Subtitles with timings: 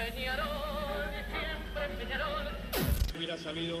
[0.00, 2.48] Peñarol, siempre Peñarol.
[3.18, 3.80] hubiera sabido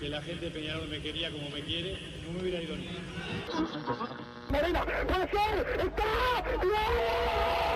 [0.00, 2.88] que la gente de Peñarol me quería como me quiere, no me hubiera ido ni.
[4.50, 7.75] Marina, puede ser, está, Seguro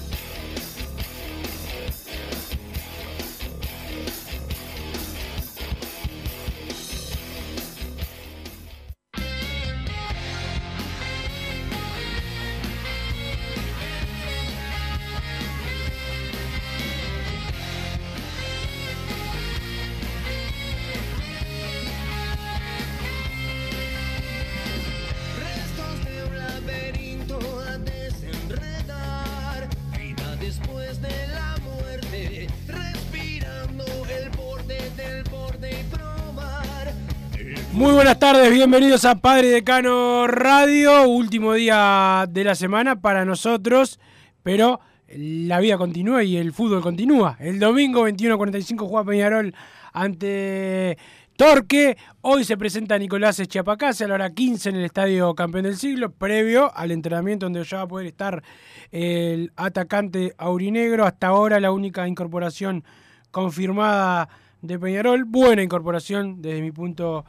[38.57, 43.97] Bienvenidos a Padre Decano Radio, último día de la semana para nosotros,
[44.43, 47.37] pero la vida continúa y el fútbol continúa.
[47.39, 49.55] El domingo 21.45 juega Peñarol
[49.93, 50.97] ante
[51.37, 55.77] Torque, hoy se presenta Nicolás Chiapacase a la hora 15 en el Estadio Campeón del
[55.77, 58.43] Siglo, previo al entrenamiento donde ya va a poder estar
[58.91, 62.83] el atacante aurinegro, hasta ahora la única incorporación
[63.31, 64.27] confirmada
[64.61, 67.23] de Peñarol, buena incorporación desde mi punto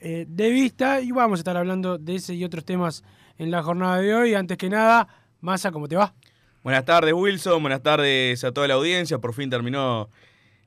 [0.00, 3.02] eh, de vista y vamos a estar hablando de ese y otros temas
[3.36, 4.34] en la jornada de hoy.
[4.34, 5.08] Antes que nada,
[5.40, 6.14] Massa, ¿cómo te va?
[6.62, 9.18] Buenas tardes Wilson, buenas tardes a toda la audiencia.
[9.18, 10.10] Por fin terminó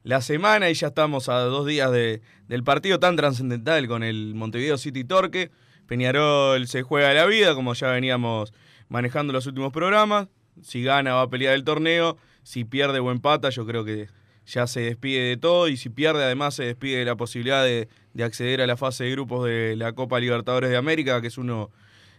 [0.04, 4.34] la semana y ya estamos a dos días de- del partido tan trascendental con el
[4.36, 5.52] Montevideo City Torque.
[5.88, 8.54] Peñarol se juega la vida, como ya veníamos
[8.90, 10.28] manejando los últimos programas.
[10.62, 14.08] Si gana va a pelear el torneo, si pierde o empata yo creo que
[14.52, 17.88] ya se despide de todo y si pierde además se despide de la posibilidad de,
[18.14, 21.38] de acceder a la fase de grupos de la Copa Libertadores de América, que es
[21.38, 21.72] uno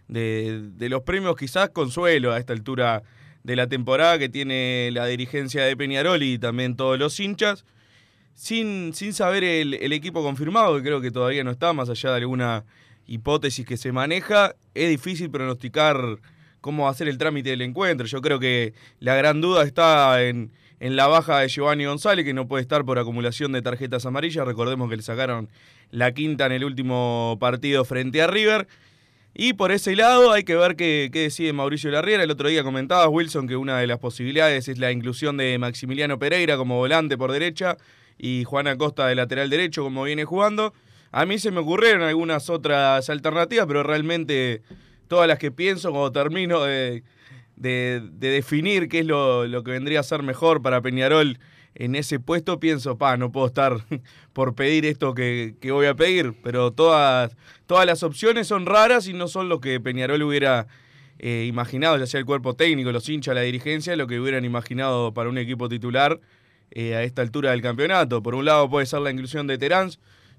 [0.09, 3.03] de, de los premios quizás consuelo a esta altura
[3.45, 7.65] de la temporada que tiene la dirigencia de Peñarol y también todos los hinchas,
[8.35, 12.11] sin, sin saber el, el equipo confirmado, que creo que todavía no está, más allá
[12.11, 12.65] de alguna
[13.07, 16.19] hipótesis que se maneja, es difícil pronosticar
[16.61, 18.07] cómo va a ser el trámite del encuentro.
[18.07, 22.35] Yo creo que la gran duda está en, en la baja de Giovanni González, que
[22.35, 24.45] no puede estar por acumulación de tarjetas amarillas.
[24.45, 25.49] Recordemos que le sacaron
[25.93, 28.67] la quinta en el último partido frente a River.
[29.33, 32.25] Y por ese lado hay que ver qué, qué decide Mauricio Larriera.
[32.25, 36.19] El otro día comentabas, Wilson, que una de las posibilidades es la inclusión de Maximiliano
[36.19, 37.77] Pereira como volante por derecha
[38.19, 40.75] y Juan Acosta de lateral derecho como viene jugando.
[41.13, 44.63] A mí se me ocurrieron algunas otras alternativas, pero realmente
[45.07, 47.05] todas las que pienso cuando termino de,
[47.63, 51.39] de- de definir qué es lo, lo que vendría a ser mejor para Peñarol
[51.75, 53.79] en ese puesto, pienso, pa, no puedo estar
[54.35, 57.35] por pedir esto que, que voy a pedir, pero todas,
[57.67, 60.67] todas las opciones son raras y no son lo que Peñarol hubiera
[61.19, 65.15] eh, imaginado, ya sea el cuerpo técnico, los hinchas, la dirigencia, lo que hubieran imaginado
[65.15, 66.21] para un equipo titular
[66.73, 68.23] eh, a esta altura del campeonato.
[68.23, 69.91] Por un lado puede ser la inclusión de Terán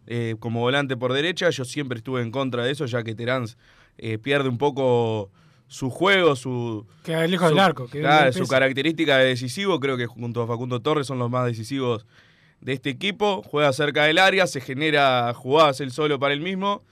[0.07, 3.45] eh, como volante por derecha, yo siempre estuve en contra de eso, ya que Terán
[4.23, 5.31] pierde un poco
[5.73, 7.87] su juego, su, Queda lejos su- del arco.
[7.87, 11.47] que claro, su característica de decisivo, creo que junto a Facundo Torres son los más
[11.47, 12.05] decisivos
[12.61, 13.41] de este equipo.
[13.43, 16.83] Juega cerca del área, se genera jugadas él solo para él mismo.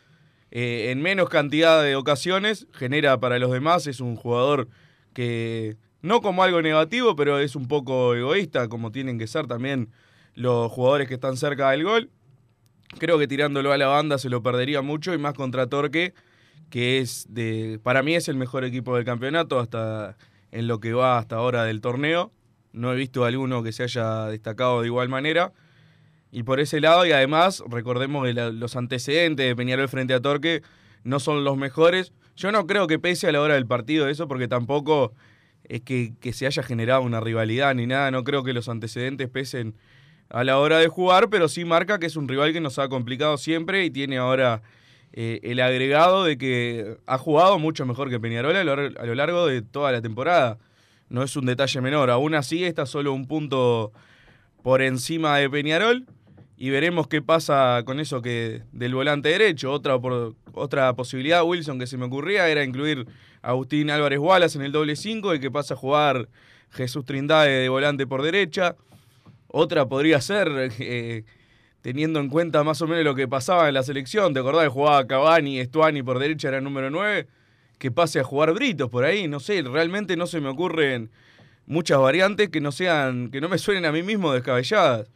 [0.49, 3.85] eh, en menos cantidad de ocasiones, genera para los demás.
[3.87, 4.67] Es un jugador
[5.13, 9.89] que, no como algo negativo, pero es un poco egoísta, como tienen que ser también
[10.33, 12.09] los jugadores que están cerca del gol.
[12.97, 16.13] Creo que tirándolo a la banda se lo perdería mucho y más contra Torque,
[16.69, 17.79] que es de.
[17.83, 20.17] Para mí es el mejor equipo del campeonato hasta
[20.51, 22.31] en lo que va hasta ahora del torneo.
[22.73, 25.53] No he visto alguno que se haya destacado de igual manera.
[26.31, 30.61] Y por ese lado, y además, recordemos que los antecedentes de Peñarol frente a Torque
[31.03, 32.13] no son los mejores.
[32.37, 35.13] Yo no creo que pese a la hora del partido eso, porque tampoco
[35.65, 38.11] es que, que se haya generado una rivalidad ni nada.
[38.11, 39.75] No creo que los antecedentes pesen
[40.29, 42.87] a la hora de jugar, pero sí marca que es un rival que nos ha
[42.87, 44.61] complicado siempre y tiene ahora
[45.13, 49.61] eh, el agregado de que ha jugado mucho mejor que Peñarol a lo, largo de
[49.61, 50.57] toda la temporada.
[51.09, 52.09] No es un detalle menor.
[52.09, 53.91] Aún así está solo un punto
[54.63, 56.05] por encima de Peñarol.
[56.57, 59.71] y veremos qué pasa con eso que del volante derecho.
[59.71, 59.99] Otra,
[60.53, 63.07] otra posibilidad, Wilson, que se me ocurría era incluir
[63.41, 66.29] a Agustín Álvarez Wallace en el doble 5 y que pasa a jugar
[66.69, 68.75] Jesús Trindade de volante por derecha.
[69.47, 71.25] Otra podría ser, eh,
[71.81, 74.69] teniendo en cuenta más o menos lo que pasaba en la selección, ¿te acordás que
[74.69, 77.27] jugaba Cavani, Estuani por derecha era el número 9?
[77.77, 81.09] Que pase a jugar Britos por ahí, no sé, realmente no se me ocurren
[81.65, 85.09] muchas variantes que no sean, que no me suenen a mí mismo descabelladas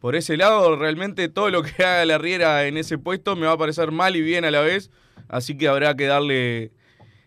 [0.00, 3.52] por ese lado, realmente todo lo que haga la Riera en ese puesto me va
[3.52, 4.90] a parecer mal y bien a la vez.
[5.28, 6.72] Así que habrá que darle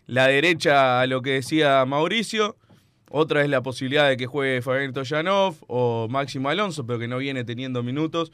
[0.06, 2.56] la derecha a lo que decía Mauricio.
[3.10, 7.18] Otra es la posibilidad de que juegue Fabián Toyanov o Máximo Alonso, pero que no
[7.18, 8.32] viene teniendo minutos.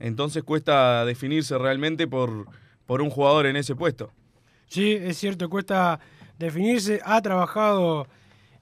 [0.00, 2.46] Entonces cuesta definirse realmente por,
[2.86, 4.12] por un jugador en ese puesto.
[4.66, 5.98] Sí, es cierto, cuesta
[6.38, 7.00] definirse.
[7.04, 8.06] Ha trabajado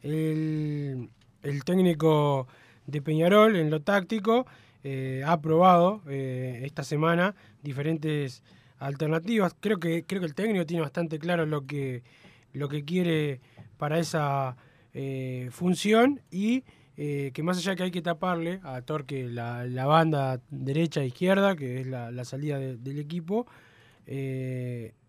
[0.02, 1.10] el,
[1.42, 2.46] el técnico
[2.86, 4.46] de Peñarol en lo táctico
[4.88, 8.44] eh, ha probado eh, esta semana diferentes
[8.78, 9.56] alternativas.
[9.58, 12.04] Creo que, creo que el técnico tiene bastante claro lo que,
[12.52, 13.40] lo que quiere
[13.78, 14.56] para esa
[14.94, 16.62] eh, función y
[16.96, 21.82] que más allá que hay que taparle a Torque la, banda derecha e izquierda, que
[21.82, 23.46] es la, salida del equipo,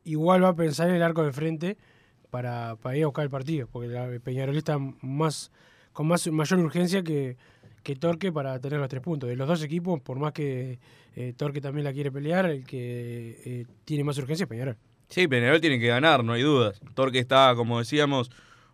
[0.03, 1.77] igual va a pensar en el arco de frente
[2.29, 5.51] para, para ir a buscar el partido, porque la Peñarol está más,
[5.93, 7.37] con más, mayor urgencia que
[7.87, 9.29] que Torque para tener los tres puntos.
[9.29, 10.77] De los dos equipos, por más que
[11.15, 14.75] eh, Torque también la quiere pelear, el que eh, tiene más urgencia es Peñarol.
[15.07, 16.81] Sí, Peñarol tiene que ganar, no hay dudas.
[16.95, 18.29] Torque está, como decíamos,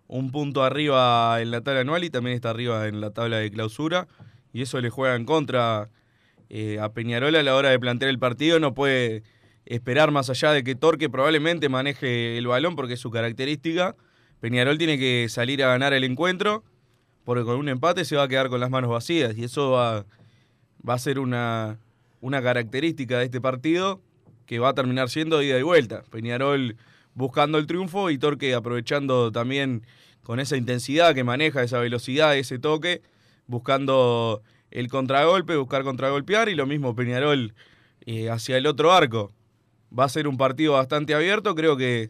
[0.08, 3.52] un punto arriba en la tabla anual y también está arriba en la tabla de
[3.52, 4.08] clausura.
[4.54, 5.90] Y eso le juega en contra
[6.50, 8.60] eh, a Peñarol a la hora de plantear el partido.
[8.60, 9.24] No puede
[9.66, 13.96] esperar más allá de que Torque probablemente maneje el balón porque es su característica.
[14.40, 16.64] Peñarol tiene que salir a ganar el encuentro
[17.24, 20.06] porque con un empate se va a quedar con las manos vacías y eso va,
[20.88, 21.80] va a ser una,
[22.20, 24.02] una característica de este partido
[24.46, 26.04] que va a terminar siendo ida y vuelta.
[26.12, 26.76] Peñarol
[27.16, 29.86] buscando el triunfo y Torque aprovechando también
[30.24, 33.02] con esa intensidad que maneja, esa velocidad, ese toque,
[33.46, 37.54] buscando el contragolpe, buscar contragolpear y lo mismo Peñarol
[38.06, 39.32] eh, hacia el otro arco.
[39.98, 42.10] Va a ser un partido bastante abierto, creo que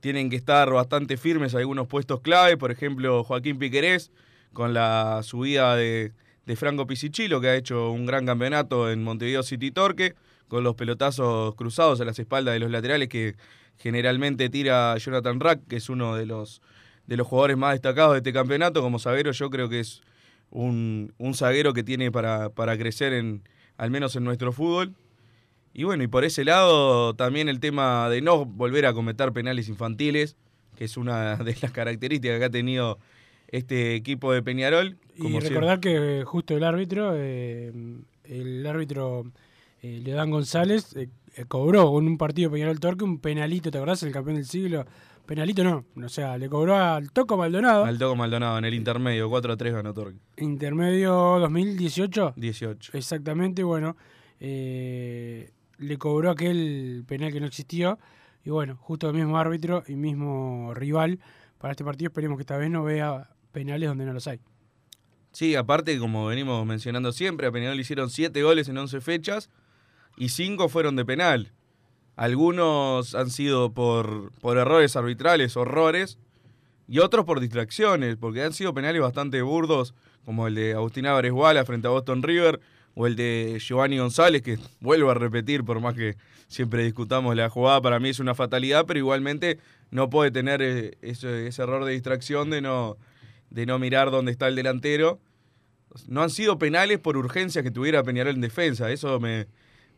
[0.00, 4.10] tienen que estar bastante firmes algunos puestos clave, por ejemplo Joaquín Piquerés,
[4.52, 6.12] con la subida de,
[6.56, 10.14] Franco Pisichilo, que ha hecho un gran campeonato en Montevideo City Torque,
[10.48, 13.36] con los pelotazos cruzados a las espaldas de los laterales que
[13.78, 16.60] generalmente tira Jonathan Rack, que es uno de los,
[17.06, 18.82] de los jugadores más destacados de este campeonato.
[18.82, 20.02] Como zaguero, yo creo que es
[20.50, 23.42] un, un zaguero que tiene para, para crecer, en,
[23.76, 24.94] al menos en nuestro fútbol.
[25.72, 29.68] Y bueno, y por ese lado también el tema de no volver a cometer penales
[29.68, 30.36] infantiles,
[30.76, 32.98] que es una de las características que ha tenido
[33.50, 34.98] este equipo de Peñarol.
[35.16, 37.72] y recordar que justo el árbitro, eh,
[38.24, 39.24] el árbitro
[39.82, 41.08] eh, Leodán González, eh,
[41.48, 44.02] cobró en un partido Peñarol Torque un penalito, ¿te acordás?
[44.02, 44.86] El campeón del siglo.
[45.26, 47.84] Penalito no, o sea, le cobró al Toco Maldonado.
[47.84, 50.18] Al Toco Maldonado, en el intermedio, 4 a 3 ganó Torque.
[50.38, 52.34] Intermedio 2018.
[52.36, 52.96] 18.
[52.96, 53.96] Exactamente, bueno,
[54.40, 57.98] le cobró aquel penal que no existió.
[58.44, 61.20] Y bueno, justo el mismo árbitro y mismo rival
[61.58, 64.40] para este partido, esperemos que esta vez no vea penales donde no los hay.
[65.32, 69.50] Sí, aparte, como venimos mencionando siempre, a Peñarol hicieron 7 goles en 11 fechas
[70.16, 71.52] y 5 fueron de penal.
[72.16, 76.18] Algunos han sido por, por errores arbitrales, horrores,
[76.90, 81.30] y otros por distracciones, porque han sido penales bastante burdos, como el de Agustín Álvarez
[81.30, 82.60] Guala frente a Boston River,
[82.94, 86.16] o el de Giovanni González, que vuelvo a repetir, por más que
[86.48, 89.60] siempre discutamos la jugada, para mí es una fatalidad, pero igualmente
[89.92, 92.96] no puede tener eh, ese error de distracción de no,
[93.50, 95.20] de no mirar dónde está el delantero.
[96.06, 99.48] No han sido penales por urgencias que tuviera Peñarol en defensa, eso me,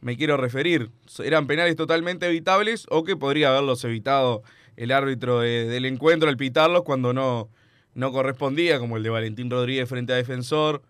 [0.00, 0.90] me quiero referir.
[1.22, 4.42] Eran penales totalmente evitables o que podría haberlos evitado
[4.76, 7.50] el árbitro del encuentro al pitarlos cuando no,
[7.94, 10.82] no correspondía, como el de Valentín Rodríguez frente a Defensor.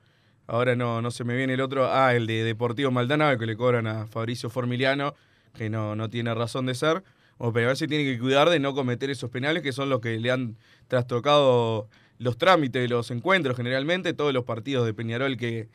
[0.47, 1.91] Ahora no, no se me viene el otro.
[1.93, 5.15] Ah, el de Deportivo Maldonado, que le cobran a Fabricio Formiliano,
[5.55, 7.03] que no, no tiene razón de ser.
[7.39, 10.19] O a veces tiene que cuidar de no cometer esos penales que son los que
[10.21, 10.57] le han
[10.89, 11.89] trastocado
[12.23, 15.69] los trámites de los encuentros generalmente, todos los partidos de Peñarol que,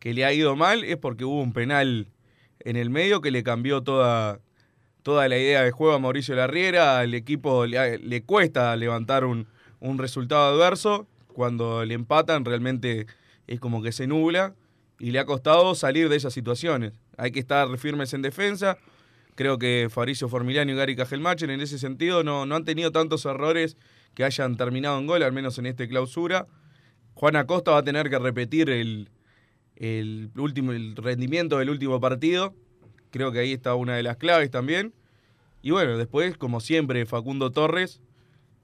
[0.00, 2.08] que le ha ido mal es porque hubo un penal
[2.60, 4.40] en el medio que le cambió toda,
[5.04, 9.46] toda la idea de juego a Mauricio Larriera, al equipo le, cuesta levantar un,
[9.78, 13.06] un, resultado adverso, cuando le empatan realmente
[13.46, 14.54] es como que se nubla
[14.98, 16.92] y le ha costado salir de esas situaciones.
[17.16, 18.76] Hay que estar firmes en defensa,
[19.36, 23.24] creo que Fabricio Formiliano y Gary Cajelmachen en ese sentido no, no han tenido tantos
[23.24, 23.76] errores
[24.14, 26.46] que hayan terminado en gol, al menos en esta clausura.
[27.14, 29.08] Juan Acosta va a tener que repetir el,
[29.76, 32.54] el, último, el rendimiento del último partido.
[33.10, 34.94] Creo que ahí está una de las claves también.
[35.62, 38.00] Y bueno, después, como siempre, Facundo Torres,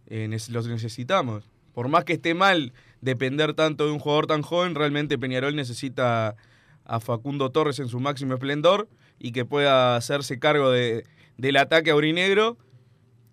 [0.06, 1.50] eh, los necesitamos.
[1.72, 6.36] Por más que esté mal depender tanto de un jugador tan joven, realmente Peñarol necesita
[6.84, 8.88] a Facundo Torres en su máximo esplendor
[9.18, 11.04] y que pueda hacerse cargo de,
[11.36, 12.56] del ataque aurinegro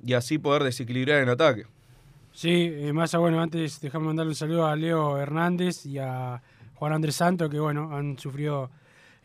[0.05, 1.65] y así poder desequilibrar el ataque.
[2.35, 6.41] Sí, eh, más bueno, antes dejamos mandarle un saludo a Leo Hernández y a
[6.73, 8.71] Juan Andrés Santo, que bueno, han sufrido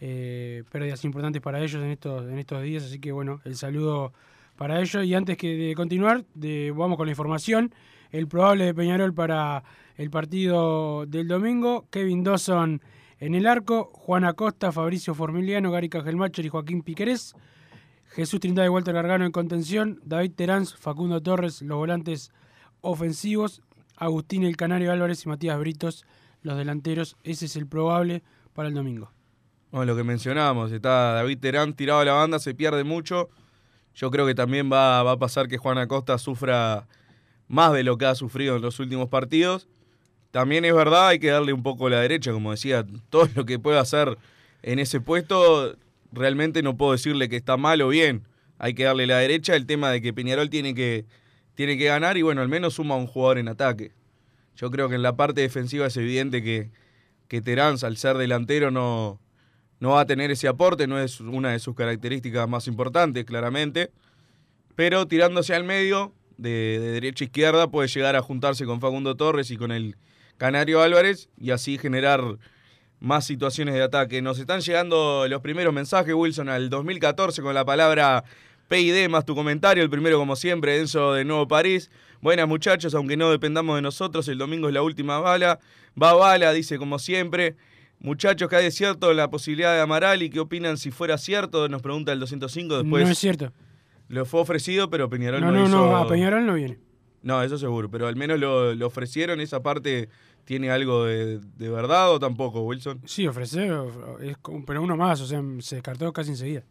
[0.00, 4.12] eh, pérdidas importantes para ellos en estos, en estos días, así que bueno, el saludo
[4.56, 5.04] para ellos.
[5.04, 6.24] Y antes que de continuar,
[6.72, 7.74] vamos con la información.
[8.12, 9.64] El probable de Peñarol para
[9.96, 12.80] el partido del domingo, Kevin Dawson
[13.18, 17.34] en el arco, Juan Acosta, Fabricio Formiliano, Gary Cajelmacher y Joaquín Piquerés.
[18.10, 22.30] Jesús Trindade y Walter Gargano en contención, David Terán, Facundo Torres, los volantes
[22.80, 23.62] ofensivos,
[23.96, 26.04] Agustín El Canario Álvarez y Matías Britos,
[26.42, 27.16] los delanteros.
[27.22, 28.22] Ese es el probable
[28.54, 29.10] para el domingo.
[29.70, 33.28] Bueno, lo que mencionábamos, está David Terán tirado a la banda, se pierde mucho.
[33.94, 36.88] Yo creo que también va, va a pasar que Juan Acosta sufra
[37.46, 39.68] más de lo que ha sufrido en los últimos partidos.
[40.30, 43.58] También es verdad, hay que darle un poco la derecha, como decía, todo lo que
[43.58, 44.16] pueda hacer
[44.62, 45.76] en ese puesto,
[46.12, 48.26] realmente no puedo decirle que está mal o bien.
[48.58, 51.06] Hay que darle la derecha, el tema de que Peñarol tiene que,
[51.60, 53.92] tiene que ganar y bueno, al menos suma un jugador en ataque.
[54.56, 56.70] Yo creo que en la parte defensiva es evidente que,
[57.28, 59.20] que Terán, al ser delantero, no,
[59.78, 63.90] no va a tener ese aporte, no es una de sus características más importantes, claramente.
[64.74, 69.14] Pero tirándose al medio, de, de derecha a izquierda, puede llegar a juntarse con Facundo
[69.14, 69.98] Torres y con el
[70.38, 72.38] Canario Álvarez y así generar
[73.00, 74.22] más situaciones de ataque.
[74.22, 78.24] Nos están llegando los primeros mensajes, Wilson, al 2014 con la palabra
[78.70, 79.82] PID más tu comentario.
[79.82, 81.90] El primero, como siempre, Enzo de Nuevo París.
[82.20, 85.58] Buenas muchachos, aunque no dependamos de nosotros, el domingo es la última bala.
[86.00, 87.56] Va bala, dice como siempre.
[87.98, 91.68] Muchachos, que hay de cierto la posibilidad de Amaral y qué opinan si fuera cierto,
[91.68, 93.04] nos pregunta el 205 después.
[93.04, 93.52] No es cierto.
[94.06, 95.76] Lo fue ofrecido, pero Peñarol no, no, no, hizo...
[95.76, 96.78] no, a Peñarol no viene.
[97.22, 100.08] No, eso seguro, pero al menos lo, lo ofrecieron, esa parte
[100.44, 103.00] tiene algo de, de, verdad o tampoco, Wilson.
[103.04, 106.64] Sí, ofreció, es, pero uno más, o sea, se descartó casi enseguida.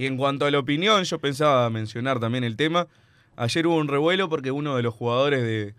[0.00, 2.88] Y en cuanto a la opinión, yo pensaba mencionar también el tema.
[3.36, 5.74] Ayer hubo un revuelo porque uno de los jugadores de,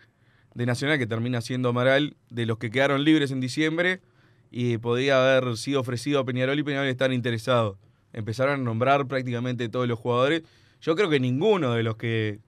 [0.54, 4.00] de Nacional, que termina siendo Amaral, de los que quedaron libres en diciembre,
[4.52, 7.80] y podía haber sido ofrecido a Peñarol y Peñarol estar interesado.
[8.14, 10.44] Empezaron a nombrar prácticamente todos los jugadores.
[10.82, 12.42] Yo creo que ninguno de los que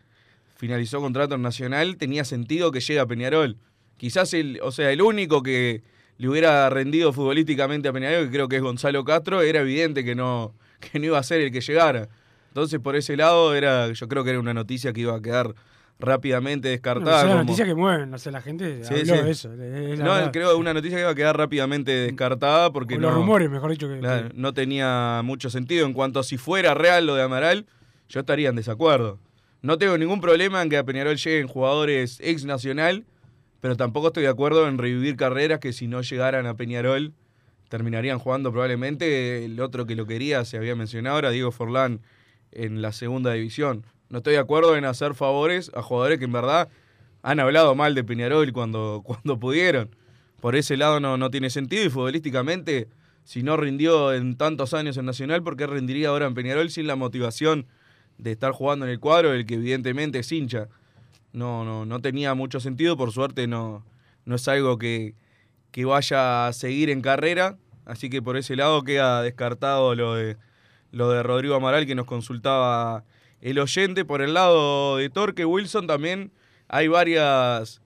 [0.56, 3.58] finalizó contrato en Nacional tenía sentido que llegue a Peñarol.
[3.98, 5.82] Quizás el, o sea, el único que
[6.20, 10.14] le hubiera rendido futbolísticamente a Peñarol, que creo que es Gonzalo Castro, era evidente que
[10.14, 10.54] no,
[10.92, 12.10] que no iba a ser el que llegara.
[12.50, 15.54] Entonces, por ese lado, era, yo creo que era una noticia que iba a quedar
[16.00, 17.12] rápidamente descartada.
[17.12, 17.44] No, es una como...
[17.44, 19.22] noticia que mueve, no sé, la gente Sí, habló sí.
[19.24, 19.54] de eso.
[19.54, 20.32] es No, verdad.
[20.32, 23.50] creo que una noticia que iba a quedar rápidamente descartada porque O no, los rumores,
[23.50, 25.86] mejor dicho, que- no tenía mucho sentido.
[25.86, 27.66] En cuanto a si fuera real lo de Amaral,
[28.10, 29.20] yo estaría en desacuerdo.
[29.62, 33.06] No tengo ningún problema en que a Peñarol lleguen jugadores ex nacional,
[33.62, 37.14] pero tampoco estoy de acuerdo en revivir carreras que si no llegaran a Peñarol
[37.74, 39.46] terminarían jugando probablemente.
[39.46, 42.02] El otro que lo quería, se había mencionado, era Diego Forlán
[42.52, 43.84] en la segunda división.
[44.10, 46.70] No estoy de acuerdo en hacer favores a jugadores que en verdad
[47.24, 49.96] han hablado mal de Peñarol cuando, cuando pudieron.
[50.40, 52.90] Por ese lado no, no tiene sentido y futbolísticamente,
[53.24, 56.86] si no rindió en tantos años en Nacional, ¿por qué rendiría ahora en Peñarol sin
[56.86, 57.66] la motivación
[58.20, 60.68] de estar jugando en el cuadro, del que evidentemente es hincha?
[61.32, 63.84] No, no, no tenía mucho sentido, por suerte no,
[64.26, 65.16] no es algo que,
[65.72, 70.38] que vaya a seguir en carrera, así que por ese lado queda descartado lo de,
[70.92, 73.04] lo de Rodrigo Amaral que nos consultaba
[73.42, 74.06] el oyente.
[74.06, 76.32] Por el lado de Torque Wilson también
[76.68, 77.82] hay varias,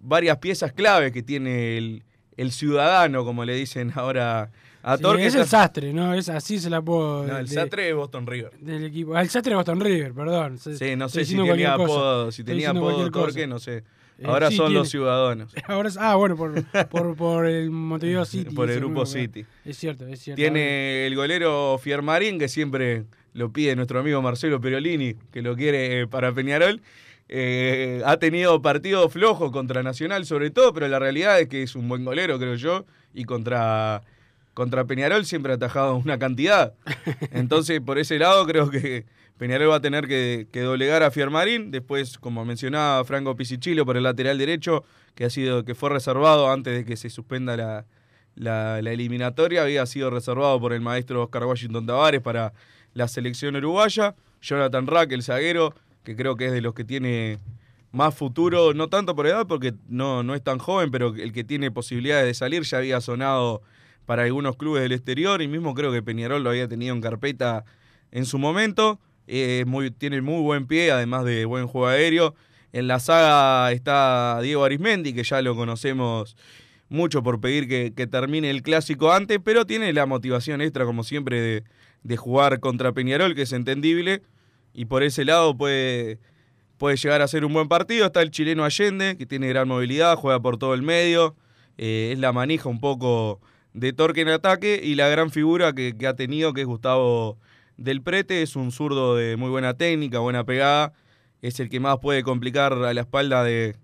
[0.00, 2.02] varias piezas clave que tiene el,
[2.36, 4.50] el ciudadano, como le dicen ahora
[4.82, 5.26] a Sí, Torque.
[5.26, 6.14] es el sastre, ¿no?
[6.14, 7.26] Es así se la puedo.
[7.26, 8.52] No, el de- Sastre es Boston River.
[8.60, 9.14] Del equipo.
[9.14, 10.58] Ah, el sastre de Boston River, perdón.
[10.58, 13.26] Sí, no sé si tenía apodo, si tenía apodo cosa.
[13.26, 13.84] Torque, no sé.
[14.20, 14.80] Eh, Ahora sí, son tiene.
[14.80, 15.52] los ciudadanos.
[15.66, 18.54] Ahora es- ah, bueno, por, por, por el Montevideo City.
[18.54, 19.46] Por el grupo City.
[19.64, 20.36] Es cierto, es cierto.
[20.36, 26.02] Tiene el golero Fiermarín, que siempre lo pide nuestro amigo Marcelo Perolini, que lo quiere
[26.02, 26.80] eh, para Peñarol.
[27.28, 31.74] Eh, ha tenido partidos flojos contra Nacional, sobre todo, pero la realidad es que es
[31.76, 32.84] un buen golero, creo yo,
[33.14, 34.02] y contra,
[34.52, 36.74] contra Peñarol siempre ha atajado una cantidad.
[37.32, 39.06] Entonces, por ese lado, creo que
[39.40, 41.70] Peñarol va a tener que, que doblegar a Fiermarín.
[41.70, 46.52] Después, como mencionaba Franco Pisichilo por el lateral derecho, que, ha sido, que fue reservado
[46.52, 47.86] antes de que se suspenda
[48.36, 52.52] la, eliminatoria, había sido reservado por el maestro Oscar Washington Tavares para
[52.92, 54.14] la selección uruguaya.
[54.42, 57.38] Jonathan Rack, el zaguero, que creo que es de los que tiene
[57.92, 61.44] más futuro, no tanto por edad, porque no, no es tan joven, pero el que
[61.44, 63.62] tiene posibilidades de salir, ya había sonado
[64.04, 67.64] para algunos clubes del exterior y mismo creo que Peñarol lo había tenido en carpeta
[68.12, 69.00] en su momento.
[69.66, 72.34] Muy, tiene muy buen pie, además de buen juego aéreo.
[72.72, 76.36] En la saga está Diego Arismendi, que ya lo conocemos
[76.90, 81.64] mucho por pedir que, termine el clásico antes, pero tiene la motivación extra, como siempre,
[82.02, 84.22] de, jugar contra Peñarol, que es entendible,
[84.74, 86.18] y por ese lado puede,
[86.78, 88.06] puede llegar a ser un buen partido.
[88.06, 91.36] Está el chileno Allende, que tiene gran movilidad, juega por todo el medio,
[91.78, 93.40] eh, es la manija un poco
[93.72, 97.38] de torque en ataque, y la gran figura que, que ha tenido, que es Gustavo
[97.80, 100.92] del Prete, es un zurdo de muy buena técnica, buena pegada,
[101.40, 103.74] es el que más puede complicar a la espalda de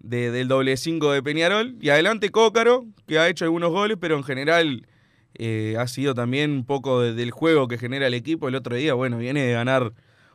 [0.00, 1.76] del doble 5 de Peñarol.
[1.80, 4.86] Y adelante Cócaro, que ha hecho algunos goles, pero en general
[5.34, 8.48] eh, ha sido también un poco del juego que genera el equipo.
[8.48, 9.92] El otro día, bueno, viene de ganar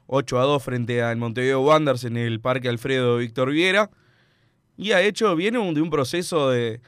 [0.08, 3.90] 8 a 2 frente al Montevideo Wanderers en el Parque Alfredo Víctor Viera.
[4.76, 6.82] Y ha hecho, viene de un proceso de,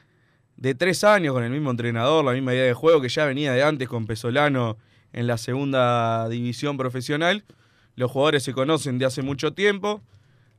[0.56, 3.52] de tres años con el mismo entrenador, la misma idea de juego que ya venía
[3.52, 4.76] de antes con Pesolano
[5.16, 7.44] en la segunda división profesional.
[7.96, 10.02] Los jugadores se conocen de hace mucho tiempo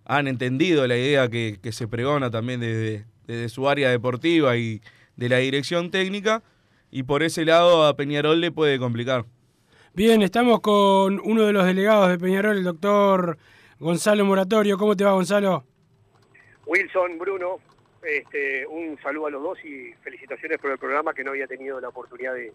[0.08, 4.82] han entendido la idea que, se pregona también desde, su área deportiva y
[5.18, 6.44] de la dirección técnica,
[6.90, 9.26] y por ese lado a Peñarol le puede complicar.
[9.94, 13.38] Bien, estamos con uno de los delegados de Peñarol, el doctor
[13.80, 14.78] Gonzalo Moratorio.
[14.78, 15.66] ¿Cómo te va, Gonzalo?
[16.66, 17.60] Wilson, Bruno,
[18.02, 21.82] este, un saludo a los dos y felicitaciones por el programa que no había tenido
[21.82, 22.54] la oportunidad de,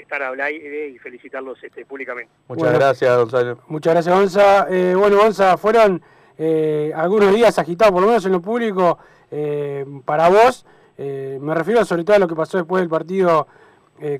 [0.00, 2.32] estar a hablar y felicitarlos este, públicamente.
[2.48, 3.58] Muchas gracias, Gonzalo.
[3.68, 4.66] Muchas gracias, Gonza.
[4.70, 6.02] Eh, bueno, Gonza, fueron
[6.40, 8.98] eh, algunos días agitados, por lo menos en lo público,
[9.30, 10.64] eh, para vos.
[10.96, 13.46] Eh, me refiero sobre todo a lo que pasó después del partido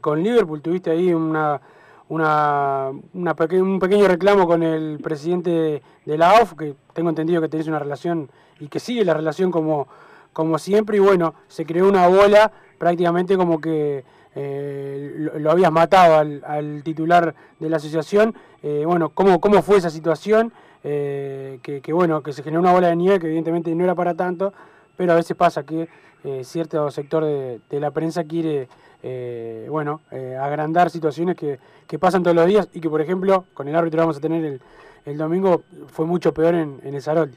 [0.00, 0.60] con Liverpool.
[0.60, 1.60] Tuviste ahí una,
[2.08, 7.68] una, un pequeño reclamo con el presidente de la AUF, que tengo entendido que tenés
[7.68, 9.86] una relación y que sigue la relación como,
[10.32, 10.96] como siempre.
[10.96, 14.04] Y bueno, se creó una bola prácticamente como que
[14.38, 18.34] lo, habías matado al, titular de la asociación.
[18.62, 20.52] bueno, ¿cómo, ¿cómo fue esa situación?
[20.84, 24.14] Eh, que, bueno, que se generó una bola de nieve que evidentemente no era para
[24.14, 24.52] tanto,
[24.96, 25.88] pero a veces pasa que
[26.24, 28.68] eh, cierto sector de, la prensa quiere,
[29.02, 30.00] eh, bueno,
[30.40, 31.58] agrandar situaciones que,
[31.98, 34.60] pasan todos los días y que, por ejemplo, con el árbitro vamos a tener
[35.04, 37.32] el, domingo, fue mucho peor en, el Sarol.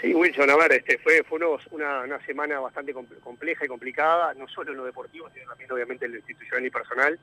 [0.00, 4.46] Sí, Wilson, a ver, este, fue, fue una, una, semana bastante compleja y complicada, no
[4.48, 7.18] solo en lo deportivo, sino también obviamente en lo institucional y personal.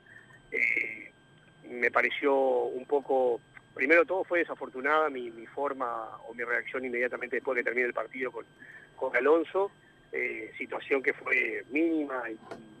[1.70, 3.40] me pareció un poco
[3.74, 7.92] primero todo fue desafortunada mi, forma o mi reacción inmediatamente después de que termine el
[7.92, 8.46] partido con,
[8.96, 9.70] con Alonso,
[10.12, 12.22] eh, situación que fue mínima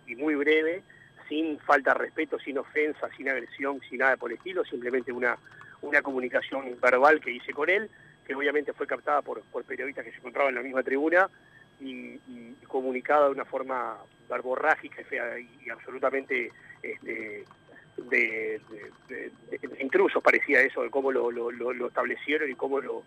[0.06, 0.82] y, muy breve,
[1.28, 5.36] sin falta de respeto, sin ofensa, sin agresión, sin nada por el estilo, simplemente una,
[5.82, 7.90] una comunicación verbal que hice con él,
[8.26, 11.28] que obviamente fue captada por, periodistas que se encontraban en la misma tribuna
[11.80, 12.18] y,
[12.66, 15.02] comunicada de una forma verborrágica
[15.38, 16.50] y, y absolutamente
[16.82, 17.44] este,
[17.96, 18.60] de,
[19.80, 23.04] intrusos, parecía eso, de cómo lo, establecieron y cómo lo,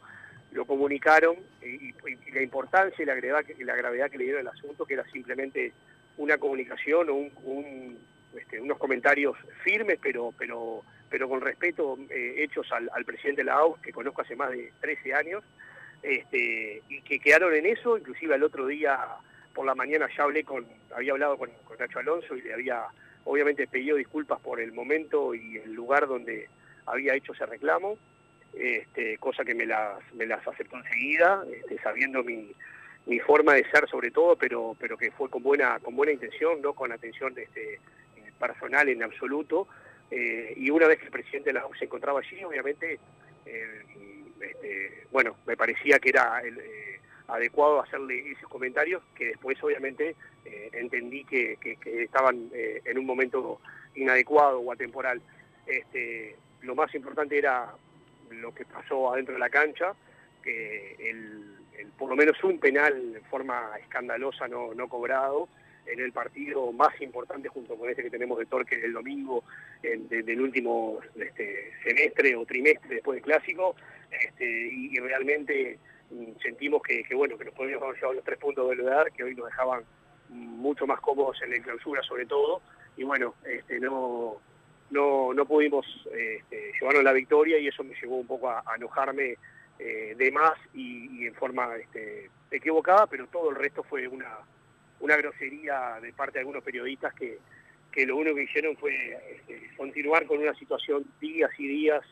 [0.65, 1.93] comunicaron, y,
[2.32, 5.73] la importancia y la gravedad, la gravedad que le dieron al asunto, que era simplemente
[6.17, 13.06] una comunicación o este, unos comentarios firmes, pero, pero, pero con respeto eh, hechos al,
[13.06, 15.43] presidente de la AUS, que conozco hace más de 13 años,
[16.04, 19.00] este, y que quedaron en eso, inclusive el otro día
[19.54, 20.65] por la mañana ya hablé con,
[20.96, 22.86] había hablado con, Nacho Alonso y le había
[23.24, 26.50] obviamente pidió disculpas por el momento y el lugar donde
[26.86, 27.98] había hecho ese reclamo,
[28.54, 32.52] este, cosa que me las, me las aceptó enseguida, este, sabiendo mi,
[33.06, 36.62] mi, forma de ser sobre todo, pero, pero que fue con buena, con buena intención,
[36.62, 37.36] no con atención
[38.38, 39.67] personal en absoluto.
[40.10, 43.00] Eh, y una vez que el presidente se encontraba allí, obviamente,
[43.46, 43.84] eh,
[44.39, 50.15] este, bueno, me parecía que era eh, adecuado hacerle esos comentarios que después obviamente
[50.72, 53.60] entendí que, estaban en un momento
[53.96, 55.22] inadecuado o atemporal.
[55.65, 57.74] Este, lo más importante era
[58.32, 59.93] lo que pasó adentro de la cancha,
[60.41, 60.96] que
[61.98, 65.50] por lo menos un penal en forma escandalosa no, no cobrado
[65.88, 69.43] en el partido más importante junto con este que tenemos de Torque el domingo
[69.82, 73.76] del último este, semestre o trimestre después del clásico
[74.12, 75.80] este, y realmente
[76.41, 79.36] sentimos que, bueno, que nos podíamos haber llevado los tres puntos del lugar, que hoy
[79.36, 79.84] nos dejaban
[80.30, 82.62] mucho más cómodos en la clausura sobre todo,
[82.95, 84.38] y bueno, este, no,
[84.89, 85.86] no, no pudimos
[86.80, 89.38] llevarnos la victoria y eso me llevó un poco a, enojarme
[89.80, 91.69] eh, de más y, en forma
[92.52, 94.38] equivocada, pero todo el resto fue una,
[94.99, 97.39] una grosería de parte de algunos periodistas que,
[97.91, 102.03] que lo único que hicieron fue este, continuar con una situación días y días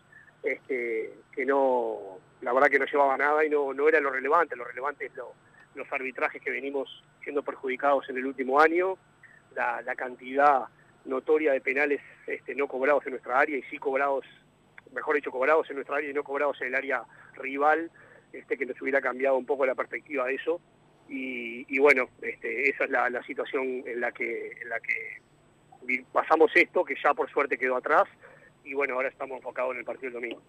[0.43, 4.56] este, que no, la verdad que no llevaba nada y no, no era lo relevante,
[4.56, 5.12] lo relevante es
[5.74, 8.98] los arbitrajes que venimos siendo perjudicados en el último año,
[9.56, 10.65] la, cantidad
[11.06, 14.26] notoria de penales este, no cobrados en nuestra área y sí cobrados,
[14.93, 17.04] mejor dicho, cobrados en nuestra área y no cobrados en el área
[17.36, 17.91] rival,
[18.32, 20.62] este, que nos hubiera cambiado un poco la perspectiva de eso.
[21.10, 26.04] Y, y bueno, este, esa es la, la, situación en la que, en la que
[26.12, 28.06] pasamos esto, que ya por suerte quedó atrás,
[28.63, 30.41] y bueno, ahora estamos enfocados en el partido del domingo.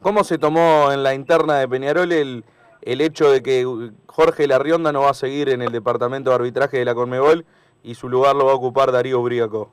[0.00, 2.44] ¿Cómo se tomó en la interna de Peñarol el,
[2.82, 3.64] el hecho de que
[4.06, 7.46] Jorge Larrionda no va a seguir en el departamento de arbitraje de la Conmebol
[7.84, 9.72] y su lugar lo va a ocupar Darío Briaco?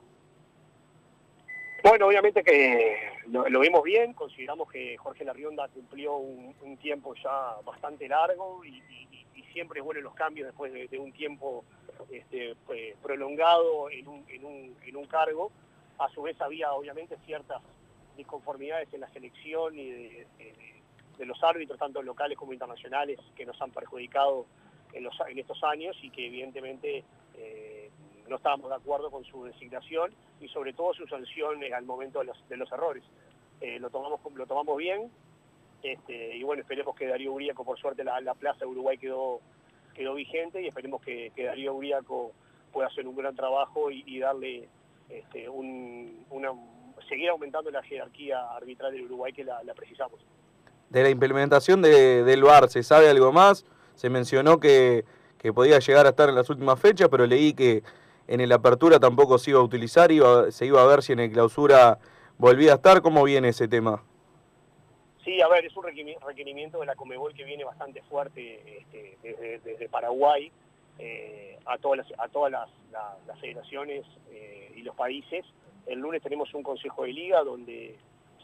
[1.82, 2.96] Bueno, obviamente que
[3.28, 8.64] lo, lo, vimos bien, consideramos que Jorge Larrionda cumplió un, un tiempo ya bastante largo
[8.64, 11.64] y, y, y, siempre es los cambios después de, un tiempo
[12.10, 15.50] este, pues, prolongado en un, en, un, en un cargo.
[15.98, 17.60] A su vez había obviamente ciertas
[18.16, 20.26] disconformidades en la selección y de,
[21.26, 24.46] los árbitros, tanto locales como internacionales, que nos han perjudicado
[24.94, 27.90] en, los, en estos años y que evidentemente eh,
[28.26, 32.26] no estábamos de acuerdo con su designación y sobre todo su sanción al momento de
[32.26, 33.04] los, de los errores.
[33.60, 35.10] Eh, lo, tomamos, lo tomamos bien
[35.82, 39.40] este, y bueno, esperemos que Darío Uriaco, por suerte la, la plaza de Uruguay quedó,
[39.94, 42.32] quedó vigente y esperemos que, Darío Uriaco
[42.72, 44.68] pueda hacer un gran trabajo y, darle
[45.08, 46.24] este, un,
[47.08, 50.20] seguir aumentando la jerarquía arbitral del Uruguay que la, la precisamos.
[50.90, 53.64] De la implementación de, del VAR, ¿se sabe algo más?
[53.94, 55.04] Se mencionó que,
[55.38, 57.82] que podía llegar a estar en las últimas fechas, pero leí que
[58.28, 61.20] en el apertura tampoco se iba a utilizar, iba, se iba a ver si en
[61.20, 61.98] el clausura
[62.38, 63.02] volvía a estar.
[63.02, 64.02] ¿Cómo viene ese tema?
[65.24, 69.18] Sí, a ver, es un requerimiento de la Comebol que viene bastante fuerte este,
[69.62, 70.50] desde, Paraguay
[70.98, 75.44] eh, a todas las, a todas las, la, las federaciones eh, y los países.
[75.86, 77.96] El lunes tenemos un consejo de liga donde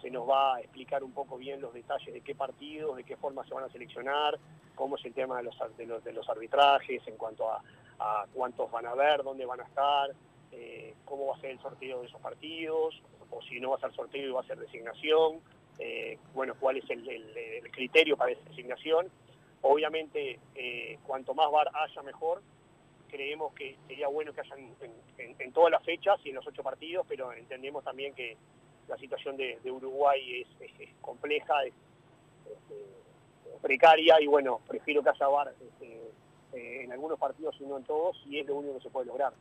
[0.03, 3.17] se nos va a explicar un poco bien los detalles de qué partidos, de qué
[3.17, 4.39] forma se van a seleccionar,
[4.75, 7.63] cómo es el tema de los, de los, arbitrajes en cuanto a,
[7.99, 10.11] a cuántos van a ver, dónde van a estar,
[10.53, 13.81] eh, cómo va a ser el sorteo de esos partidos, o si no va a
[13.81, 15.41] ser sorteo y va a ser designación,
[15.79, 17.05] eh, bueno, cuál es el,
[17.71, 19.11] criterio para esa designación.
[19.63, 22.43] Obviamente, eh, cuanto más VAR haya, mejor.
[23.09, 24.75] Creemos que sería bueno que hayan
[25.19, 28.37] en, todas las fechas y en los ocho partidos, pero entendemos también que
[28.89, 31.73] la situación de, Uruguay es, compleja, es,
[32.47, 36.01] es, precaria, y bueno, prefiero que haya VAR este,
[36.53, 39.07] eh, en algunos partidos y no en todos, y es lo único que se puede
[39.07, 39.33] lograr.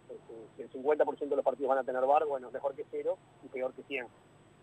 [0.56, 3.48] si el 50% de los partidos van a tener VAR, bueno, mejor que cero y
[3.48, 4.08] peor que 100.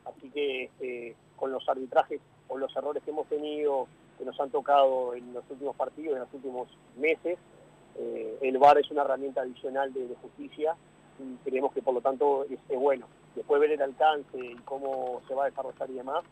[0.05, 3.87] Así que este, con los arbitrajes o los errores que hemos tenido,
[4.19, 7.38] que nos han tocado en los últimos partidos, en los últimos meses,
[7.97, 10.75] eh, el VAR es una herramienta adicional de, justicia
[11.19, 13.07] y creemos que por lo tanto es, bueno.
[13.35, 16.23] Después ver el alcance y cómo se va a desarrollar y demás,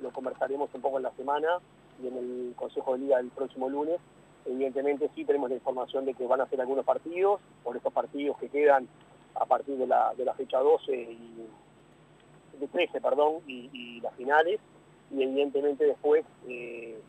[0.00, 1.48] lo conversaremos un poco en la semana
[2.02, 3.98] y en el Consejo de Liga el próximo lunes.
[4.44, 8.38] Evidentemente sí tenemos la información de que van a hacer algunos partidos, por estos partidos
[8.38, 8.88] que quedan
[9.34, 11.46] a partir de la, fecha 12 y
[12.60, 14.60] de 13, perdón, y, las finales,
[15.10, 17.00] y evidentemente después, eh,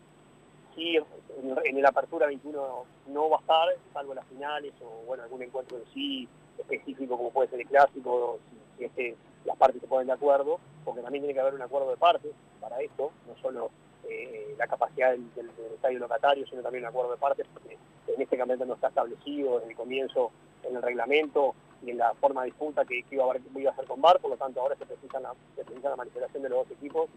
[0.75, 5.23] sí, en, en, el Apertura 21 no va a estar, salvo las finales o, bueno,
[5.23, 8.39] algún encuentro en sí específico como puede ser el clásico,
[8.77, 11.97] si, las partes se ponen de acuerdo, porque también tiene que haber un acuerdo de
[11.97, 13.71] partes para esto, no solo
[14.09, 15.25] eh, la capacidad del,
[15.73, 19.59] estadio locatario, sino también un acuerdo de partes, porque en este campeonato no está establecido
[19.59, 20.31] desde el comienzo
[20.63, 23.73] en el reglamento y en la forma de disputa que, iba, a haber, iba a
[23.73, 26.77] hacer con VAR, por lo tanto ahora se precisa la, se manipulación de los dos
[26.77, 27.09] equipos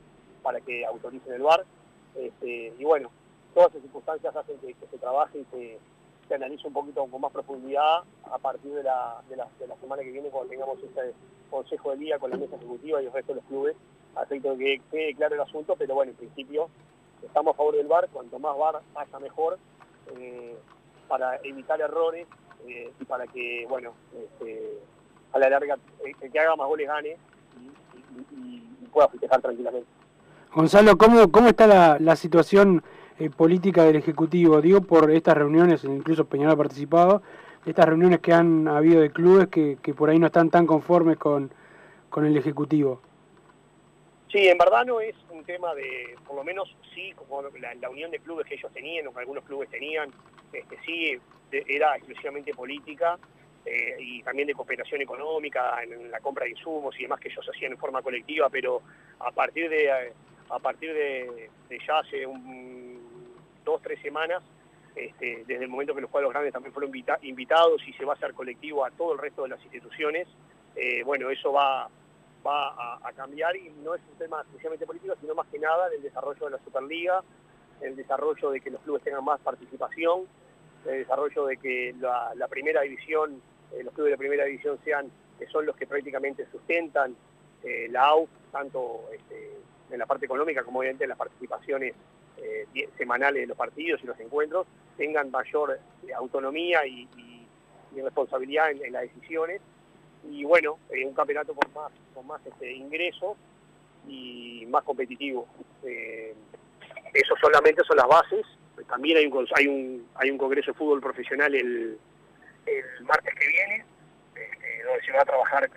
[0.43, 1.65] para que autoricen el VAR.
[2.15, 3.11] Este, y bueno,
[3.55, 5.79] todas esas circunstancias hacen que, se trabaje y se,
[6.29, 9.23] se, analice un poquito con más profundidad a partir de la
[9.81, 11.13] semana que viene cuando tengamos este
[11.51, 13.77] consejo de día con la mesa ejecutiva y el resto de los clubes,
[14.17, 16.69] acepto que quede claro el asunto, pero bueno, en principio
[17.23, 19.59] estamos a favor del VAR, cuanto más VAR haya mejor,
[20.17, 20.57] eh,
[21.09, 22.27] para evitar errores
[22.67, 24.79] eh, y para que, bueno, este,
[25.33, 27.17] a la larga el que haga más goles gane
[28.33, 29.89] y, pueda festejar tranquilamente.
[30.55, 32.85] Gonzalo, ¿cómo, cómo está la, situación
[33.19, 34.61] eh, política del Ejecutivo?
[34.61, 37.23] Digo, por estas reuniones, incluso Peñarol ha participado,
[37.67, 41.17] estas reuniones que han habido de clubes que, que por ahí no están tan conformes
[41.17, 41.51] con,
[42.09, 43.01] con el Ejecutivo.
[44.35, 48.11] Sí, en verdad no es un tema de, por lo menos sí, como la, unión
[48.11, 50.11] de clubes que ellos tenían, o que algunos clubes tenían,
[50.53, 51.17] este, sí
[51.53, 53.17] era exclusivamente política
[53.65, 57.49] eh, y también de cooperación económica en, la compra de insumos y demás que ellos
[57.49, 58.83] hacían en forma colectiva, pero
[59.21, 60.13] a partir de
[60.51, 61.49] a partir de,
[61.87, 62.27] ya hace
[63.65, 64.43] dos tres semanas,
[64.97, 68.15] este, desde el momento que los cuadros grandes también fueron invita invitados y se va
[68.15, 70.27] a hacer colectivo a todo el resto de las instituciones,
[70.75, 71.89] eh, bueno, eso va
[72.47, 76.03] va a, cambiar y no es un tema exclusivamente político, sino más que nada del
[76.03, 77.23] desarrollo de la Superliga,
[77.81, 80.27] el desarrollo de que los clubes tengan más participación,
[80.87, 83.41] el desarrollo de que la, primera división,
[83.73, 87.17] eh, los clubes de primera división sean que son los que prácticamente sustentan
[87.63, 89.59] eh, la AUF, tanto este,
[89.91, 91.95] en la parte económica como obviamente en las participaciones
[92.37, 92.67] eh,
[92.99, 95.79] semanales de los partidos y los encuentros, tengan mayor
[96.17, 97.09] autonomía y,
[97.95, 99.61] responsabilidad en, las decisiones.
[100.31, 103.37] Y bueno, un campeonato con más, con más este, ingresos
[104.09, 105.47] y más competitivo.
[107.13, 108.47] eso solamente son las bases.
[108.89, 111.99] También hay un, hay un, hay un congreso de fútbol profesional el,
[112.67, 113.85] el martes que viene,
[114.35, 115.69] este, donde se va a trabajar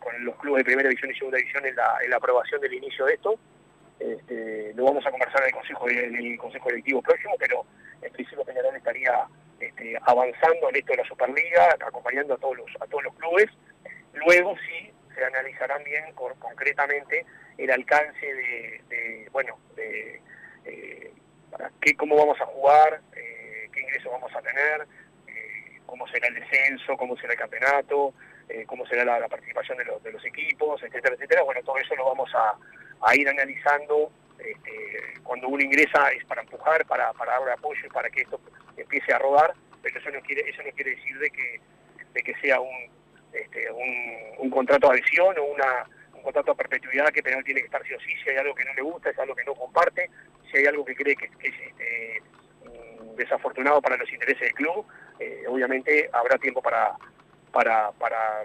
[0.00, 3.14] con los clubes de primera división y segunda división en la, aprobación del inicio de
[3.14, 3.38] esto.
[3.98, 7.64] Este, lo vamos a conversar en el Consejo, el Consejo Directivo próximo, pero
[8.02, 9.26] en principio Peñarol estaría
[9.60, 13.46] este, avanzando en esto de la Superliga, acompañando a todos los, a todos los clubes.
[14.14, 17.24] Luego sí se analizarán bien concretamente
[17.58, 20.20] el alcance de, bueno, de
[20.64, 21.12] eh,
[21.80, 24.86] qué, cómo vamos a jugar, eh, qué ingresos vamos a tener,
[25.86, 28.14] cómo será el descenso, cómo será el campeonato,
[28.48, 31.42] eh, cómo será la, participación de los, de los, equipos, etcétera, etcétera.
[31.42, 34.10] Bueno, todo eso lo vamos a, ir analizando.
[34.38, 38.40] Este, cuando uno ingresa es para empujar, para, para darle apoyo y para que esto
[38.76, 41.60] empiece a rodar, pero eso no quiere, eso no quiere decir de que,
[42.14, 42.90] de que sea un,
[43.32, 43.70] este,
[44.38, 47.94] un, contrato de adhesión o un contrato a perpetuidad que Penal tiene que estar sí
[47.94, 50.10] o sí, si hay algo que no le gusta, es algo que no comparte,
[50.50, 52.22] si hay algo que cree que, es este,
[53.16, 54.84] desafortunado para los intereses del club,
[55.18, 56.96] eh, obviamente habrá tiempo para,
[57.52, 57.92] para,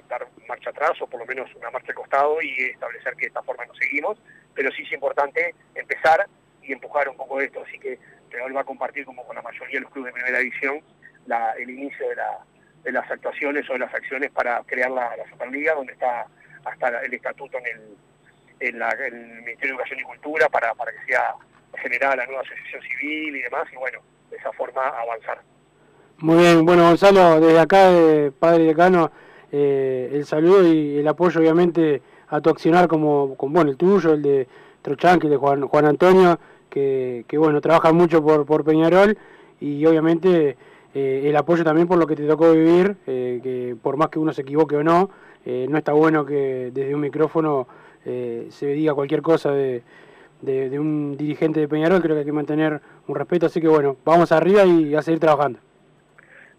[0.08, 3.28] dar marcha atrás o por lo menos una marcha al costado y establecer que de
[3.28, 4.18] esta forma nos seguimos,
[4.54, 6.26] pero sí es importante empezar
[6.62, 9.76] y empujar un poco esto, así que Real va a compartir como con la mayoría
[9.76, 10.82] de los clubes de primera división
[11.58, 12.40] el inicio de, la,
[12.84, 16.26] de las actuaciones o de las acciones para crear la, Superliga, donde está
[16.66, 21.06] hasta el estatuto en el, en, el Ministerio de Educación y Cultura para, para que
[21.06, 21.36] sea
[21.82, 25.42] generada la nueva asociación civil y demás, y bueno, de esa forma avanzar.
[26.20, 29.12] Muy bien, bueno Gonzalo, desde acá, de Padre Decano,
[29.52, 34.22] eh, el saludo y el apoyo obviamente a tu accionar como, bueno, el tuyo, el
[34.22, 34.48] de
[34.82, 39.18] Trochanque, el de Juan, Juan Antonio, que, bueno, trabajan mucho por, por Peñarol
[39.60, 40.58] y obviamente
[41.00, 44.18] eh, el apoyo también por lo que te tocó vivir, eh, que por más que
[44.18, 45.12] uno se equivoque o no,
[45.46, 47.68] no está bueno que desde un micrófono
[48.04, 49.82] se diga cualquier cosa de,
[50.42, 53.96] de, un dirigente de Peñarol, creo que hay que mantener un respeto, así que bueno,
[54.04, 55.60] vamos arriba y a seguir trabajando.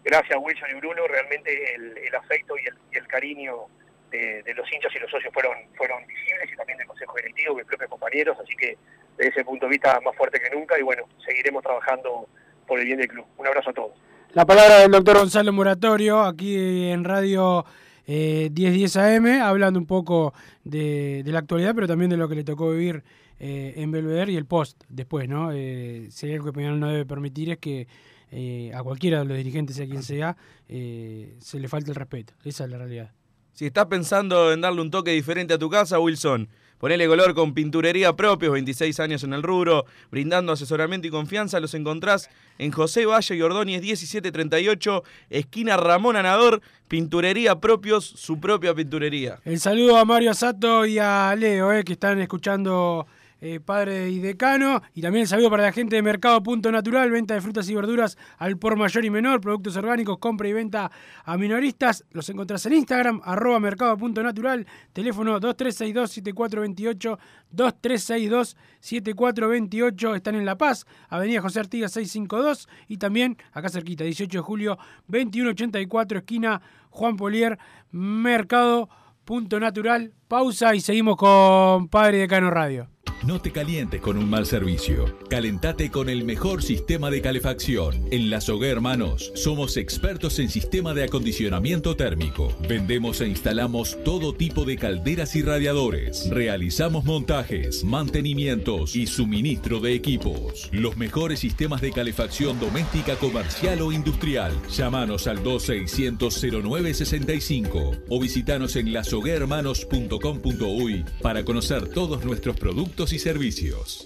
[0.05, 3.65] Gracias Wilson y Bruno, realmente el, afecto y el, cariño
[4.09, 7.65] de, los hinchas y los socios fueron, fueron visibles y también del Consejo Directivo, mis
[7.65, 8.77] propios compañeros, así que
[9.17, 12.27] desde ese punto de vista más fuerte que nunca y bueno, seguiremos trabajando
[12.65, 13.25] por el bien del club.
[13.37, 13.91] Un abrazo a todos.
[14.35, 17.65] La palabra del doctor Gonzalo Moratorio, aquí en Radio
[18.05, 22.43] 1010 eh, AM, hablando un poco de, la actualidad, pero también de lo que le
[22.43, 23.03] tocó vivir
[23.39, 25.51] eh, en Belvedere y el post después, ¿no?
[25.51, 27.87] Eh, hay algo que Peñarol no debe permitir es que
[28.29, 30.37] eh, a cualquiera de los dirigentes, sea quien sea,
[30.67, 32.33] se le falte el respeto.
[32.43, 33.11] Esa es la realidad.
[33.53, 37.53] Si estás pensando en darle un toque diferente a tu casa, Wilson, ponele color con
[37.53, 43.05] pinturería propios, 26 años en el rubro, brindando asesoramiento y confianza, los encontrás en José
[43.05, 49.39] Valle y Ordóñez 1738, esquina Ramón Anador, pinturería propios, su propia pinturería.
[49.45, 53.05] El saludo a Mario Asato y a Leo, que están escuchando
[53.41, 54.81] eh, padre y decano.
[54.93, 57.75] Y también el saludo para la gente de Mercado Punto Natural, venta de frutas y
[57.75, 60.91] verduras al por mayor y menor, productos orgánicos, compra y venta
[61.23, 62.03] a minoristas.
[62.11, 67.17] Los encontrás en Instagram, arroba mercado punto natural, teléfono 2362-7428,
[67.55, 70.15] 2362-7428.
[70.15, 74.77] Están en La Paz, Avenida José Artigas 652 y también acá cerquita, 18 de julio
[75.07, 77.57] 2184, esquina Juan Polier,
[77.91, 78.89] Mercado
[79.23, 80.11] Punto Natural.
[80.27, 82.89] Pausa y seguimos con Padre Decano Radio.
[83.25, 85.17] No te calientes con un mal servicio.
[85.29, 88.07] Calentate con el mejor sistema de calefacción.
[88.11, 92.55] En La Sogué Hermanos somos expertos en sistema de acondicionamiento térmico.
[92.67, 96.29] Vendemos e instalamos todo tipo de calderas y radiadores.
[96.29, 100.69] Realizamos montajes, mantenimientos y suministro de equipos.
[100.71, 104.53] Los mejores sistemas de calefacción doméstica, comercial o industrial.
[104.69, 114.05] Llámanos al 2600-0965 o visitanos en lasoguermanos.com.uy para conocer todos nuestros productos y servicios.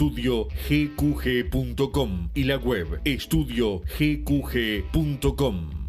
[0.00, 5.79] estudiogqg.com y la web estudiogqg.com.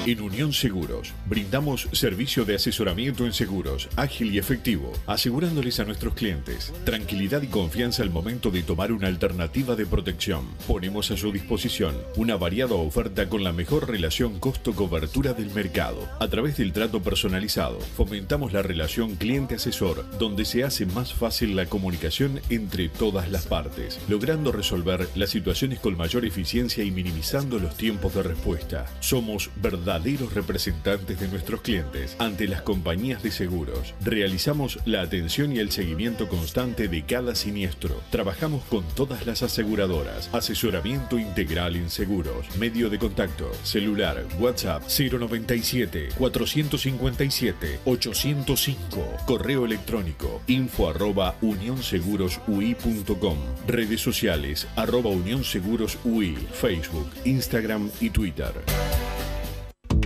[0.08, 6.14] En Unión Seguros, brindamos servicio de asesoramiento en seguros, ágil y efectivo, asegurándoles a nuestros
[6.14, 10.46] clientes tranquilidad y confianza al momento de tomar una alternativa de protección.
[10.66, 16.08] Ponemos a su disposición una variada oferta con la mejor relación costo-cobertura del mercado.
[16.20, 21.66] A través del trato personalizado, fomentamos la relación cliente-asesor, donde se hace más fácil la
[21.66, 27.76] comunicación entre todas las partes, logrando resolver las situaciones con mayor eficiencia y minimizando los
[27.76, 28.86] tiempos de respuesta.
[29.00, 29.50] Somos
[29.98, 33.94] verdaderos representantes de nuestros clientes ante las compañías de seguros.
[34.00, 38.00] Realizamos la atención y el seguimiento constante de cada siniestro.
[38.10, 40.30] Trabajamos con todas las aseguradoras.
[40.32, 42.46] Asesoramiento integral en seguros.
[42.58, 43.50] Medio de contacto.
[43.64, 44.24] Celular.
[44.38, 49.16] WhatsApp 097 457 805.
[49.26, 53.38] Correo electrónico info arroba unionSegurosUI.com.
[53.66, 56.36] Redes sociales arroba Unión Seguros UI.
[56.52, 58.52] Facebook, Instagram y Twitter.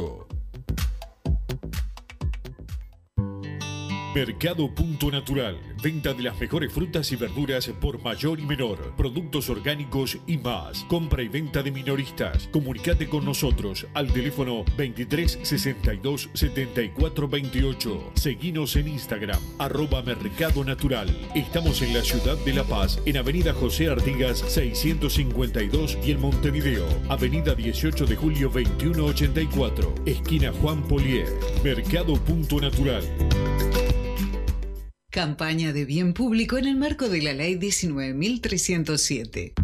[0.00, 0.39] Rádio.
[4.14, 5.56] Mercado Punto Natural.
[5.80, 8.92] Venta de las mejores frutas y verduras por mayor y menor.
[8.96, 10.84] Productos orgánicos y más.
[10.88, 12.48] Compra y venta de minoristas.
[12.48, 18.10] Comunicate con nosotros al teléfono 23 62 74 28.
[18.14, 21.08] Seguinos en Instagram, arroba Mercado Natural.
[21.36, 26.84] Estamos en la ciudad de La Paz, en Avenida José Artigas 652 y en Montevideo,
[27.08, 31.28] Avenida 18 de Julio 2184, esquina Juan Polier.
[31.62, 33.04] Mercado Punto Natural.
[35.10, 39.54] Campaña de bien público en el marco de la Ley 19.307.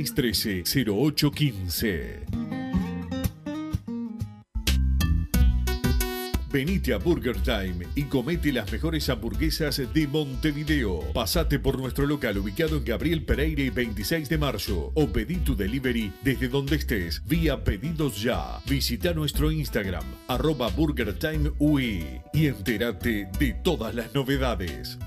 [0.03, 2.51] 0613-0815.
[6.51, 10.99] Venite a Burger Time y comete las mejores hamburguesas de Montevideo.
[11.13, 15.55] Pasate por nuestro local ubicado en Gabriel Pereira y 26 de marzo o pedí tu
[15.55, 18.59] delivery desde donde estés vía pedidos ya.
[18.65, 21.51] Visita nuestro Instagram arroba Burger Time
[22.33, 24.99] y entérate de todas las novedades.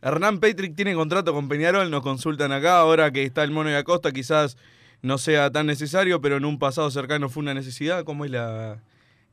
[0.06, 3.76] Hernán Patrick tiene contrato con Peñarol, nos consultan acá, ahora que está el Mono de
[3.76, 4.56] Acosta quizás
[5.02, 8.04] no sea tan necesario, pero en un pasado cercano fue una necesidad.
[8.04, 8.80] ¿Cómo es la,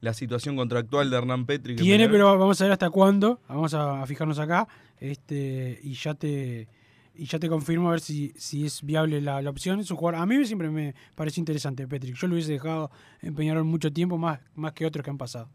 [0.02, 3.40] la situación contractual de Hernán en Tiene, pero vamos a ver hasta cuándo.
[3.48, 4.68] Vamos a, a fijarnos acá.
[5.00, 6.68] Este, y ya te
[7.16, 9.80] y ya te confirmo a ver si, si es viable la, la opción.
[9.80, 12.16] Es un jugador, a mí siempre me pareció interesante, Patrick.
[12.16, 12.90] Yo lo hubiese dejado
[13.22, 15.50] en Peñarol mucho tiempo, más, más que otros que han pasado.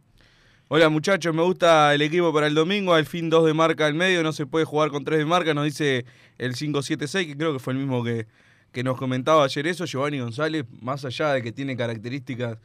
[0.71, 3.95] Hola muchachos, me gusta el equipo para el domingo, al fin dos de marca al
[3.95, 6.05] medio, no se puede jugar con tres de marca, nos dice
[6.37, 8.27] el 576, que creo que fue el mismo que,
[8.71, 12.59] que nos comentaba ayer eso, Giovanni González, más allá de que tiene características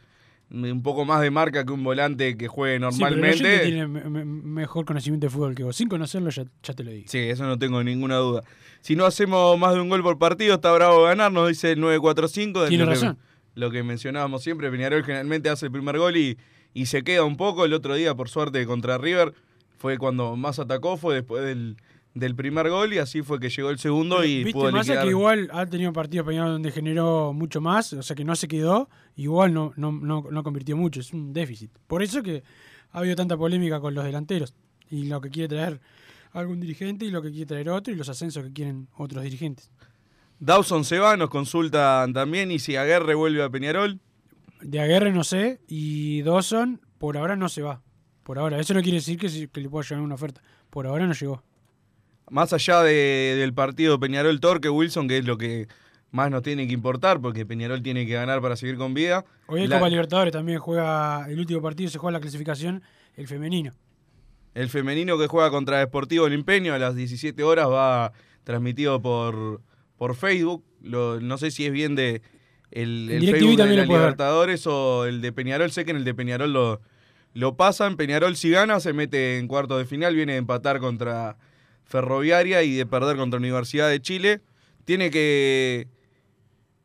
[0.51, 3.59] un poco más de marca que un volante que juegue Sí, pero normalmente.
[3.59, 5.75] tiene me- me- mejor conocimiento de fútbol que vos.
[5.75, 7.05] Sin conocerlo, ya, ya te lo digo.
[7.07, 8.43] Sí, eso no tengo ninguna duda.
[8.81, 11.79] Si no hacemos más de un gol por partido, está bravo ganar, nos dice el
[11.79, 12.63] 945.
[12.63, 13.17] de Tiene que- razón.
[13.55, 16.37] lo que mencionábamos siempre, Peñarol generalmente hace el primer gol y,
[16.73, 17.65] y se queda un poco.
[17.65, 19.33] El otro día, por suerte, contra River,
[19.77, 21.77] fue cuando más atacó, fue después del,
[22.13, 25.03] del primer gol y así fue que llegó el segundo y Viste, pudo Massa liquidar.
[25.05, 28.47] que igual ha tenido partidos Peñarol donde generó mucho más, o sea que no se
[28.47, 31.71] quedó, igual no, no, no, no convirtió mucho, es un déficit.
[31.87, 32.43] Por eso que
[32.91, 34.53] ha habido tanta polémica con los delanteros
[34.89, 35.81] y lo que quiere traer
[36.31, 39.69] algún dirigente y lo que quiere traer otro y los ascensos que quieren otros dirigentes.
[40.39, 43.99] Dawson se va, nos consultan también y si Aguerre vuelve a Peñarol.
[44.63, 47.81] De Aguerre no sé y Dawson por ahora no se va.
[48.23, 50.41] Por ahora, eso no quiere decir que, se- que le pueda llegar una oferta.
[50.69, 51.43] Por ahora no llegó.
[52.29, 55.67] Más allá de- del partido Peñarol-Torque, Wilson, que es lo que
[56.11, 59.25] más nos tiene que importar, porque Peñarol tiene que ganar para seguir con vida.
[59.47, 62.81] Hoy hay La- Copa Libertadores también juega, el último partido se juega la clasificación,
[63.15, 63.73] el femenino.
[64.53, 69.61] El femenino que juega contra Deportivo Limpeño a las 17 horas va transmitido por,
[69.97, 70.63] por Facebook.
[70.81, 72.21] Lo- no sé si es bien de
[72.73, 73.87] el, el Facebook de la ver.
[73.87, 75.71] Libertadores o el de Peñarol.
[75.71, 76.81] Sé que en el de Peñarol lo,
[77.33, 77.95] lo pasan.
[77.95, 80.15] Peñarol si gana se mete en cuartos de final.
[80.15, 81.37] Viene de empatar contra
[81.85, 84.41] Ferroviaria y de perder contra Universidad de Chile.
[84.85, 85.87] Tiene que,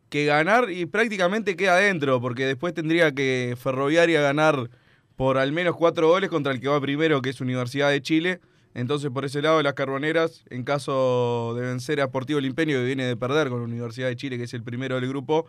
[0.08, 4.70] que ganar y prácticamente queda adentro porque después tendría que Ferroviaria ganar
[5.16, 8.40] por al menos cuatro goles contra el que va primero, que es Universidad de Chile.
[8.74, 13.04] Entonces, por ese lado, las carboneras, en caso de vencer a Sportivo Limpeño, que viene
[13.04, 15.48] de perder con la Universidad de Chile, que es el primero del grupo,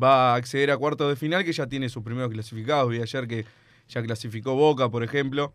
[0.00, 2.90] va a acceder a cuartos de final, que ya tiene sus primeros clasificados.
[2.90, 3.44] Vi ayer que
[3.88, 5.52] ya clasificó Boca, por ejemplo.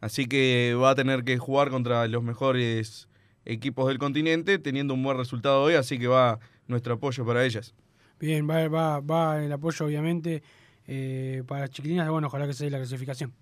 [0.00, 3.08] Así que va a tener que jugar contra los mejores
[3.44, 7.74] equipos del continente, teniendo un buen resultado hoy, así que va nuestro apoyo para ellas.
[8.18, 10.42] Bien, va, va, va el apoyo obviamente
[10.86, 13.32] eh, para las chiquilinas, bueno, ojalá que se dé la clasificación.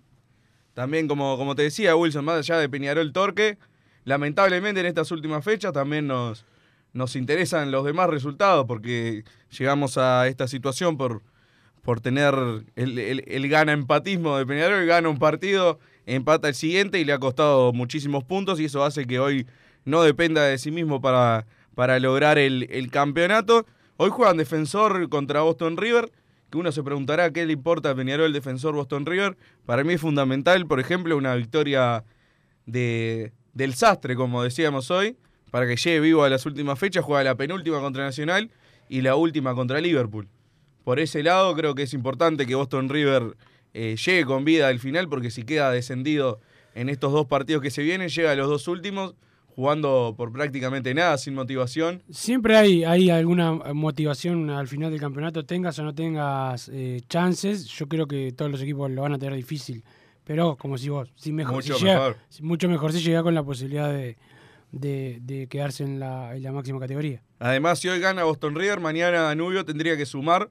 [0.74, 3.58] También, como, como te decía, Wilson, más allá de Peñarol Torque,
[4.04, 6.44] lamentablemente en estas últimas fechas también nos,
[6.92, 9.24] nos interesan los demás resultados, porque
[9.58, 11.22] llegamos a esta situación por,
[11.82, 12.34] por tener
[12.76, 17.12] el, el- el gana empatismo de Peñarol, gana un partido, empata el siguiente y le
[17.12, 19.46] ha costado muchísimos puntos y eso hace que hoy
[19.84, 23.66] no dependa de sí mismo para, para lograr el, el campeonato.
[23.96, 26.10] Hoy juegan defensor contra Boston River,
[26.50, 29.36] que uno se preguntará qué le importa a Peñarol el defensor Boston River.
[29.64, 32.04] Para mí es fundamental, por ejemplo, una victoria
[32.66, 35.16] de, del Sastre, como decíamos hoy,
[35.52, 38.50] para que llegue vivo a las últimas fechas, juega la penúltima contra Nacional
[38.88, 40.26] y la última contra Liverpool.
[40.82, 43.36] Por ese lado creo que es importante que Boston River
[43.74, 46.40] eh, llegue con vida al final, porque si queda descendido
[46.74, 49.14] en estos dos partidos que se vienen, llega a los dos últimos
[49.54, 52.02] jugando por prácticamente nada, sin motivación.
[52.08, 57.66] Siempre hay, hay alguna motivación al final del campeonato, tengas o no tengas eh, chances.
[57.66, 59.84] Yo creo que todos los equipos lo van a tener difícil.
[60.24, 62.16] Pero, como si vos, si mejor, Mucho si mejor.
[62.40, 64.16] mucho mejor si llega con la posibilidad de,
[64.72, 67.22] de- quedarse en la, en la máxima categoría.
[67.38, 70.48] Además, si hoy gana Boston River, mañana Danubio tendría que sumar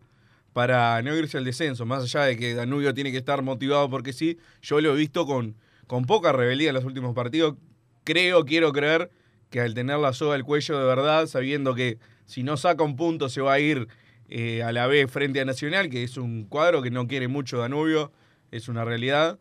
[0.53, 1.85] para no irse al descenso.
[1.85, 5.25] Más allá de que Danubio tiene que estar motivado porque sí, yo lo he visto
[5.25, 5.55] con,
[5.87, 7.55] con poca rebeldía en los últimos partidos.
[8.03, 9.09] Creo, quiero creer
[9.49, 12.95] que al tener la soga al cuello de verdad, sabiendo que si no saca un
[12.95, 13.87] punto se va a ir
[14.29, 17.57] eh, a la vez frente a Nacional, que es un cuadro que no quiere mucho
[17.57, 18.11] Danubio,
[18.51, 19.39] es una realidad,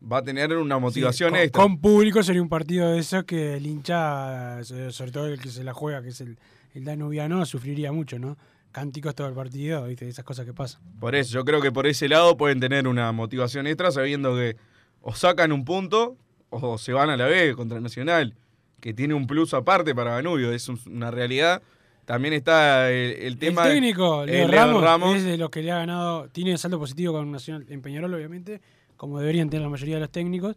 [0.00, 1.62] va a tener una motivación con, extra.
[1.62, 5.62] con público sería un partido de esos que el hincha, sobre todo el que se
[5.64, 6.38] la juega, que es el,
[6.74, 8.36] el danubiano, sufriría mucho, ¿no?
[8.72, 10.08] Cánticos todo el partido, ¿viste?
[10.08, 10.80] esas cosas que pasan.
[11.00, 14.56] Por eso, yo creo que por ese lado pueden tener una motivación extra sabiendo que
[15.02, 16.16] o sacan un punto
[16.50, 18.34] o se van a la B contra Nacional,
[18.80, 21.62] que tiene un plus aparte para Danubio, es un- una realidad.
[22.06, 23.66] También está el, el tema...
[23.66, 26.78] el técnico, Leo, el Leo Ramos, es de los que le ha ganado, tiene saldo
[26.78, 28.60] positivo con Nacional en Peñarol, obviamente,
[29.00, 30.56] como deberían tener la mayoría de los técnicos,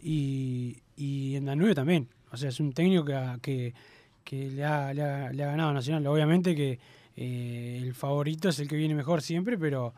[0.00, 2.08] y, y en Danubio también.
[2.30, 3.74] O sea, es un técnico que, que,
[4.22, 6.06] que le, ha, le, ha, le ha ganado a Nacional.
[6.06, 6.78] Obviamente que
[7.16, 9.92] eh, el favorito es el que viene mejor siempre, pero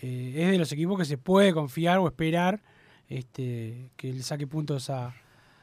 [0.00, 2.60] eh, es de los equipos que se puede confiar o esperar
[3.08, 5.14] este, que le saque puntos a,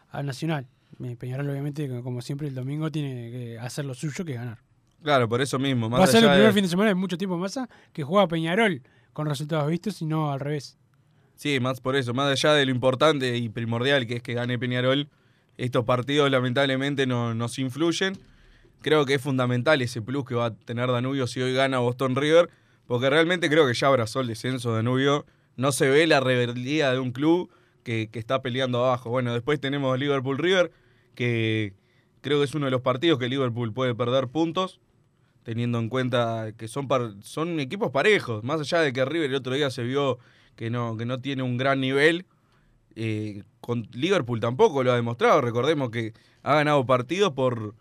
[0.10, 0.66] a Nacional.
[1.04, 4.60] Eh, Peñarol, obviamente, como siempre, el domingo tiene que hacer lo suyo, que ganar.
[5.04, 5.90] Claro, por eso mismo.
[5.90, 7.60] Más Va a ser el primer de- fin de semana en mucho tiempo más
[7.92, 8.82] que juega Peñarol
[9.12, 10.78] con resultados vistos y no al revés.
[11.44, 14.58] Sí, más por eso, más allá de lo importante y primordial que es que gane
[14.58, 15.10] Peñarol,
[15.58, 18.18] estos partidos lamentablemente no nos influyen.
[18.82, 22.16] Creo que es fundamental ese plus que va a tener Danubio si hoy gana Boston
[22.16, 22.50] River,
[22.88, 25.26] porque realmente creo que ya abrazó el descenso Danubio.
[25.58, 27.52] No se ve la rebeldía de un club
[27.84, 29.10] que, que está peleando abajo.
[29.10, 30.72] Bueno, después tenemos Liverpool River,
[31.14, 31.74] que
[32.22, 34.80] creo que es uno de los partidos que Liverpool puede perder puntos,
[35.44, 36.88] teniendo en cuenta que son,
[37.22, 38.46] son equipos parejos.
[38.46, 40.20] Más allá de que River el otro día se vio
[40.56, 42.26] que no, que no tiene un gran nivel,
[42.96, 45.42] eh, con Liverpool tampoco lo ha demostrado.
[45.42, 47.76] Recordemos que ha ganado partidos por,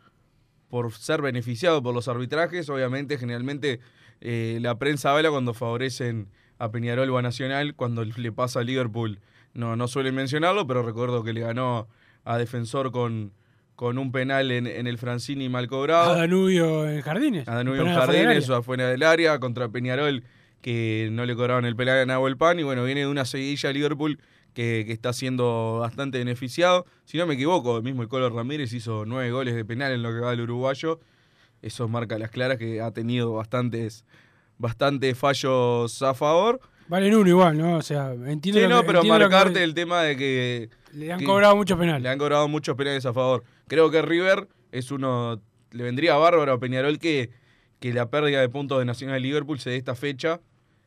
[0.68, 2.68] por ser beneficiado por los arbitrajes.
[2.70, 3.80] Obviamente, generalmente
[4.20, 7.74] eh, la prensa habla cuando favorecen a Peñarol o a Nacional.
[7.74, 9.20] Cuando le pasa a Liverpool
[9.54, 11.88] no, no suelen mencionarlo, pero recuerdo que le ganó
[12.24, 13.32] a Defensor con,
[13.74, 16.12] con un penal en, en el Francini mal cobrado.
[16.12, 17.48] A Danubio en Jardines.
[17.48, 20.24] A Danubio en Jardines o afuera del área contra Peñarol
[20.62, 23.68] que no le cobraron el penal a Nahuel Pan y bueno, viene de una seguidilla
[23.68, 24.18] de Liverpool
[24.54, 26.86] que, que está siendo bastante beneficiado.
[27.04, 30.02] Si no me equivoco, el mismo el Colo Ramírez hizo nueve goles de penal en
[30.02, 31.00] lo que va del uruguayo.
[31.62, 34.04] Eso marca las claras que ha tenido bastantes,
[34.58, 36.60] bastantes fallos a favor.
[36.88, 37.76] Valen uno igual, ¿no?
[37.76, 40.70] O sea, entiendo Sí, lo no, que- pero lo que- marcarte el tema de que...
[40.92, 42.02] Le han que- cobrado muchos penales.
[42.02, 43.44] Le han cobrado muchos penales a favor.
[43.68, 45.40] Creo que River es uno...
[45.70, 47.30] Le vendría bárbaro a Peñarol que,
[47.80, 50.40] que la pérdida de puntos de Nacional de Liverpool se dé esta fecha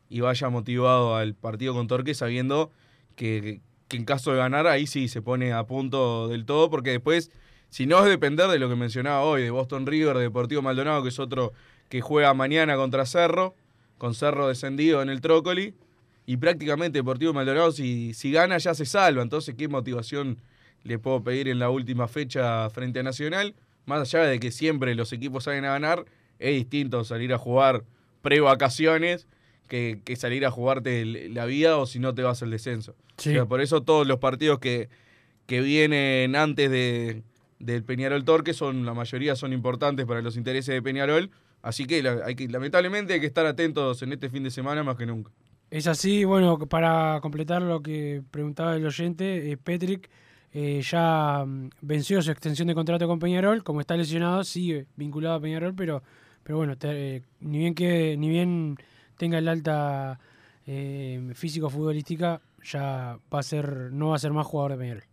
[0.09, 2.71] y vaya motivado al partido con Torque sabiendo
[3.15, 7.31] que, en caso de ganar ahí sí se pone a punto del todo porque después,
[7.69, 11.03] si no es depender de lo que mencionaba hoy, de Boston River, de Deportivo Maldonado,
[11.03, 11.53] que es otro
[11.89, 13.55] que juega mañana contra Cerro,
[13.97, 15.73] con Cerro descendido en el Trócoli,
[16.25, 20.39] y prácticamente Deportivo Maldonado si, si gana ya se salva, entonces qué motivación
[20.83, 24.95] le puedo pedir en la última fecha frente a Nacional, más allá de que siempre
[24.95, 26.05] los equipos salen a ganar,
[26.39, 27.83] es distinto salir a jugar
[28.21, 29.27] pre-vacaciones
[29.67, 32.95] que, que salir a jugarte el- la vida o si no te vas al descenso.
[33.17, 33.29] Sí.
[33.29, 34.89] O sea, por eso todos los partidos que,
[35.45, 37.23] que vienen antes de,
[37.59, 42.01] del Peñarol Torque son, la mayoría son importantes para los intereses de Peñarol, así que,
[42.03, 45.05] la- hay que lamentablemente hay que estar atentos en este fin de semana más que
[45.05, 45.31] nunca.
[45.71, 50.09] Es así, bueno, para completar lo que preguntaba el oyente, eh, Petrick
[50.53, 55.35] eh, ya mm, venció su extensión de contrato con Peñarol, como está lesionado, sigue vinculado
[55.35, 56.01] a Peñarol, pero,
[56.43, 58.77] pero bueno, te- eh, ni bien que ni bien
[59.17, 60.19] tenga el alta
[60.67, 65.03] eh, físico-futbolística, ya va a ser, no va a ser más jugador de Peñarol.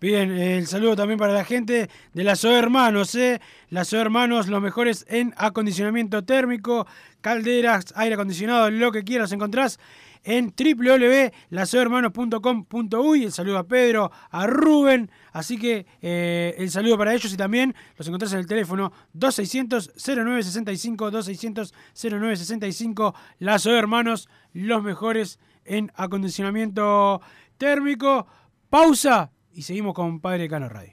[0.00, 3.40] Bien, el saludo también para la gente de la SO Hermanos, ¿eh?
[3.68, 6.86] La Hermanos, los mejores en acondicionamiento térmico,
[7.20, 9.80] calderas, aire acondicionado, lo que quieras encontrás
[10.22, 13.24] en www.lasohermanos.com.uy.
[13.24, 15.10] El saludo a Pedro, a Rubén.
[15.32, 21.72] Así que eh, el saludo para ellos y también los encontrás en el teléfono 2600-0965,
[21.94, 23.14] 2600-0965.
[23.40, 27.20] Lazo Hermanos, los mejores en acondicionamiento
[27.56, 28.28] térmico.
[28.70, 30.92] Pausa y seguimos con Padre Cano Radio.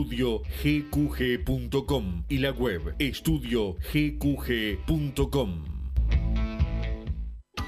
[0.00, 5.79] estudiogqg.com y la web estudiogqg.com.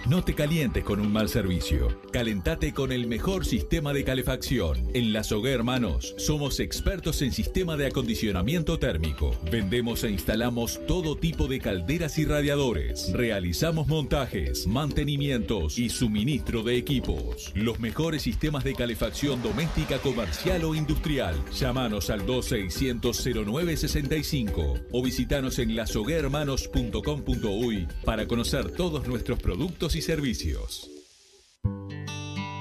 [0.09, 2.01] No te calientes con un mal servicio.
[2.13, 4.89] Calentate con el mejor sistema de calefacción.
[4.95, 9.31] En La Sogué Hermanos somos expertos en sistema de acondicionamiento térmico.
[9.51, 13.13] Vendemos e instalamos todo tipo de calderas y radiadores.
[13.13, 17.53] Realizamos montajes, mantenimientos y suministro de equipos.
[17.55, 21.37] Los mejores sistemas de calefacción doméstica, comercial o industrial.
[21.57, 30.89] Llámanos al 2600-0965 o visitanos en lasoguermanos.com.uy para conocer todos nuestros productos y servicios.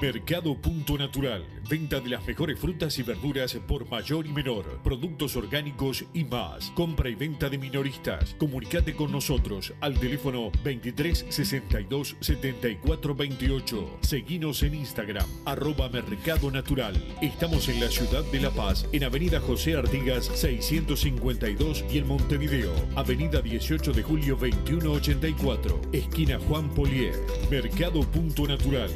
[0.02, 1.46] Mercado Punto Natural.
[1.70, 4.80] Venta de las mejores frutas y verduras por mayor y menor.
[4.82, 6.72] Productos orgánicos y más.
[6.72, 8.34] Compra y venta de minoristas.
[8.36, 13.98] Comunicate con nosotros al teléfono 23 62 74 28.
[14.00, 17.00] Seguinos en Instagram, arroba Mercado Natural.
[17.22, 22.74] Estamos en la ciudad de La Paz, en Avenida José Artigas 652 y en Montevideo,
[22.96, 27.14] Avenida 18 de Julio 2184, esquina Juan Polier.
[27.48, 28.90] Mercado Punto Natural.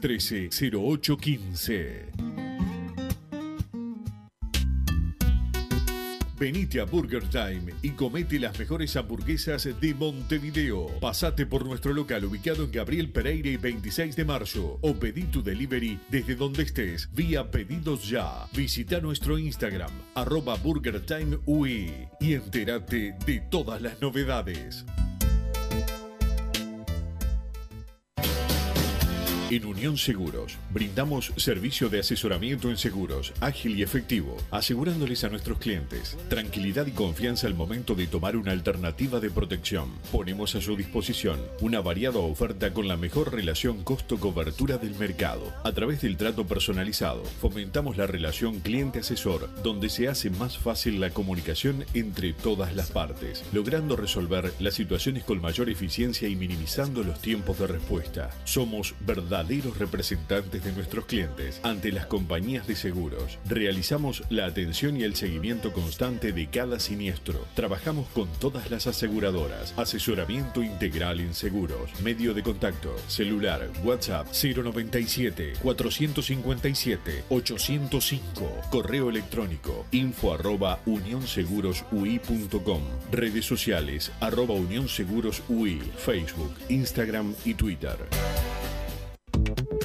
[0.00, 2.42] 0613-0815.
[6.42, 10.88] Venite a Burger Time y comete las mejores hamburguesas de Montevideo.
[10.98, 15.40] Pasate por nuestro local ubicado en Gabriel Pereira y 26 de marzo o pedí tu
[15.40, 18.48] delivery desde donde estés vía pedidos ya.
[18.52, 24.84] Visita nuestro Instagram arroba Burger Time y entérate de todas las novedades.
[29.52, 35.58] En Unión Seguros, brindamos servicio de asesoramiento en seguros, ágil y efectivo, asegurándoles a nuestros
[35.58, 39.90] clientes tranquilidad y confianza al momento de tomar una alternativa de protección.
[40.10, 45.52] Ponemos a su disposición una variada oferta con la mejor relación costo-cobertura del mercado.
[45.64, 51.10] A través del trato personalizado, fomentamos la relación cliente-asesor, donde se hace más fácil la
[51.10, 57.20] comunicación entre todas las partes, logrando resolver las situaciones con mayor eficiencia y minimizando los
[57.20, 58.30] tiempos de respuesta.
[58.44, 63.38] Somos verdad verdaderos representantes de nuestros clientes ante las compañías de seguros.
[63.48, 67.44] Realizamos la atención y el seguimiento constante de cada siniestro.
[67.54, 69.74] Trabajamos con todas las aseguradoras.
[69.76, 71.90] Asesoramiento integral en seguros.
[72.02, 72.94] Medio de contacto.
[73.08, 73.68] Celular.
[73.82, 78.60] WhatsApp 097 457 805.
[78.70, 82.82] Correo electrónico info arroba unionsegurosui.com.
[83.10, 85.80] Redes sociales arroba unionsegurosui.
[85.96, 87.98] Facebook, Instagram y Twitter.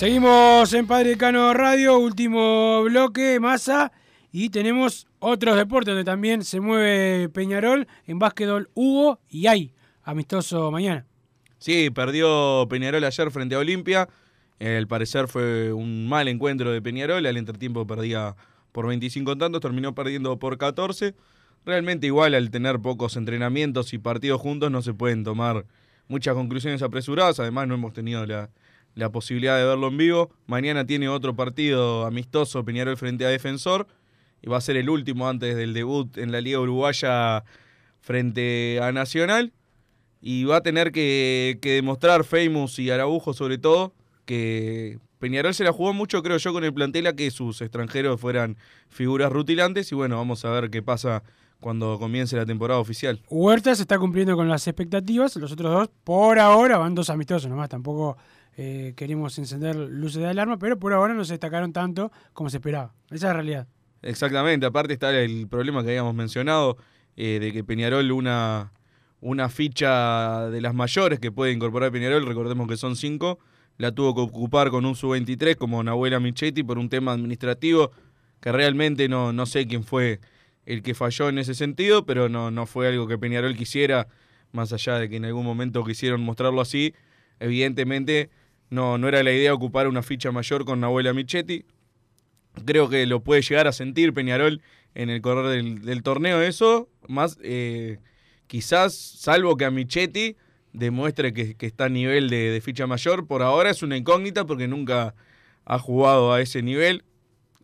[0.00, 3.92] Seguimos en Padre Cano Radio, último bloque, masa.
[4.32, 7.86] Y tenemos otros deportes donde también se mueve Peñarol.
[8.06, 11.04] En básquetbol hubo y hay amistoso mañana.
[11.58, 14.08] Sí, perdió Peñarol ayer frente a Olimpia.
[14.58, 17.26] Al parecer fue un mal encuentro de Peñarol.
[17.26, 18.36] Al entretiempo perdía
[18.72, 21.14] por 25 tantos, terminó perdiendo por 14.
[21.66, 25.66] Realmente igual al tener pocos entrenamientos y partidos juntos no se pueden tomar
[26.08, 27.38] muchas conclusiones apresuradas.
[27.38, 28.48] Además no hemos tenido la,
[28.94, 30.30] la posibilidad de verlo en vivo.
[30.46, 33.86] Mañana tiene otro partido amistoso Peñarol frente a Defensor
[34.42, 37.44] y va a ser el último antes del debut en la Liga Uruguaya
[38.00, 39.52] frente a Nacional.
[40.22, 43.94] Y va a tener que, demostrar Famous y Araujo sobre todo
[44.26, 48.20] que Peñarol se la jugó mucho, creo yo, con el plantel a que sus extranjeros
[48.20, 48.56] fueran
[48.88, 51.22] figuras rutilantes y bueno, vamos a ver qué pasa
[51.58, 53.20] cuando comience la temporada oficial.
[53.28, 57.50] Huerta se está cumpliendo con las expectativas, los otros dos por ahora van dos amistosos
[57.50, 58.16] nomás, tampoco
[58.62, 62.58] eh, queremos encender luces de alarma, pero por ahora no se destacaron tanto como se
[62.58, 62.92] esperaba.
[63.06, 63.68] Esa es la realidad.
[64.02, 66.76] Exactamente, aparte está el problema que habíamos mencionado,
[67.16, 68.70] eh, de que Peñarol una,
[69.22, 73.38] una ficha de las mayores que puede incorporar Peñarol, recordemos que son cinco,
[73.78, 77.92] la tuvo que ocupar con un sub-23 como Nahuela Michetti por un tema administrativo
[78.42, 80.20] que realmente no, no sé quién fue
[80.66, 84.06] el que falló en ese sentido, pero no, no fue algo que Peñarol quisiera,
[84.52, 86.94] más allá de que en algún momento quisieron mostrarlo así.
[87.38, 88.28] Evidentemente
[88.70, 91.64] no, no era la idea ocupar una ficha mayor con Nahuela Michetti.
[92.64, 94.62] Creo que lo puede llegar a sentir Peñarol
[94.94, 97.98] en el correr del, torneo eso, más eh,
[98.46, 100.36] quizás, salvo que a Michetti
[100.72, 104.46] demuestre que, que está a nivel de, de, ficha mayor, por ahora es una incógnita
[104.46, 105.14] porque nunca
[105.64, 107.04] ha jugado a ese nivel.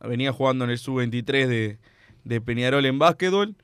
[0.01, 1.79] Venía jugando en el sub-23 de,
[2.25, 3.57] de Peñarol en básquetbol.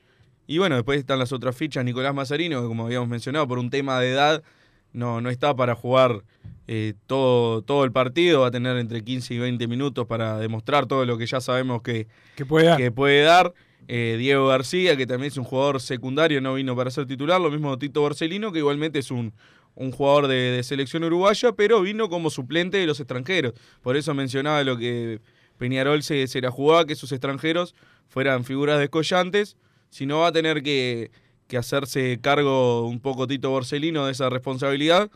[0.47, 3.69] Y bueno, después están las otras fichas, Nicolás Mazarino, que como habíamos mencionado, por un
[3.69, 4.43] tema de edad,
[4.91, 6.23] no, no está para jugar
[6.67, 10.85] eh, todo, todo el partido, va a tener entre 15 y 20 minutos para demostrar
[10.85, 12.77] todo lo que ya sabemos que, que puede dar.
[12.77, 13.53] Que puede dar.
[13.89, 17.51] Eh, Diego García, que también es un jugador secundario, no vino para ser titular, lo
[17.51, 19.33] mismo Tito Barcelino, que igualmente es un,
[19.75, 23.53] un jugador de, de, selección uruguaya, pero vino como suplente de los extranjeros.
[23.81, 25.19] Por eso mencionaba lo que
[25.57, 27.75] Peñarol se, se la jugaba, que sus extranjeros
[28.07, 29.57] fueran figuras descollantes,
[29.89, 31.11] si no va a tener que,
[31.47, 35.11] que hacerse cargo un poco Tito Borsellino de esa responsabilidad,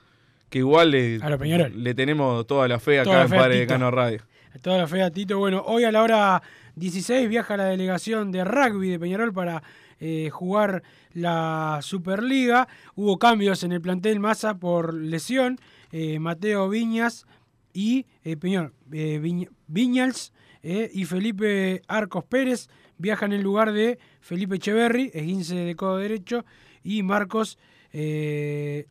[0.50, 4.22] que igual le, le tenemos toda la fe acá toda en Padre de Cano Radio.
[4.62, 5.38] Toda la fe a Tito.
[5.38, 6.42] Bueno, hoy a la hora
[6.76, 9.62] 16 viaja la delegación de rugby de Peñarol para
[10.00, 10.84] eh, jugar
[11.14, 12.68] la Superliga.
[12.96, 15.60] Hubo cambios en el plantel Massa por lesión.
[15.92, 17.26] Eh, Mateo Viñas
[17.74, 20.34] y eh, Peñol, Viñ, Viñals
[20.64, 22.68] y Felipe Arcos Pérez
[22.98, 26.46] viajan en lugar de Felipe Echeverry, esguince de codo derecho,
[26.84, 27.58] y Marcos
[27.94, 28.88] eh,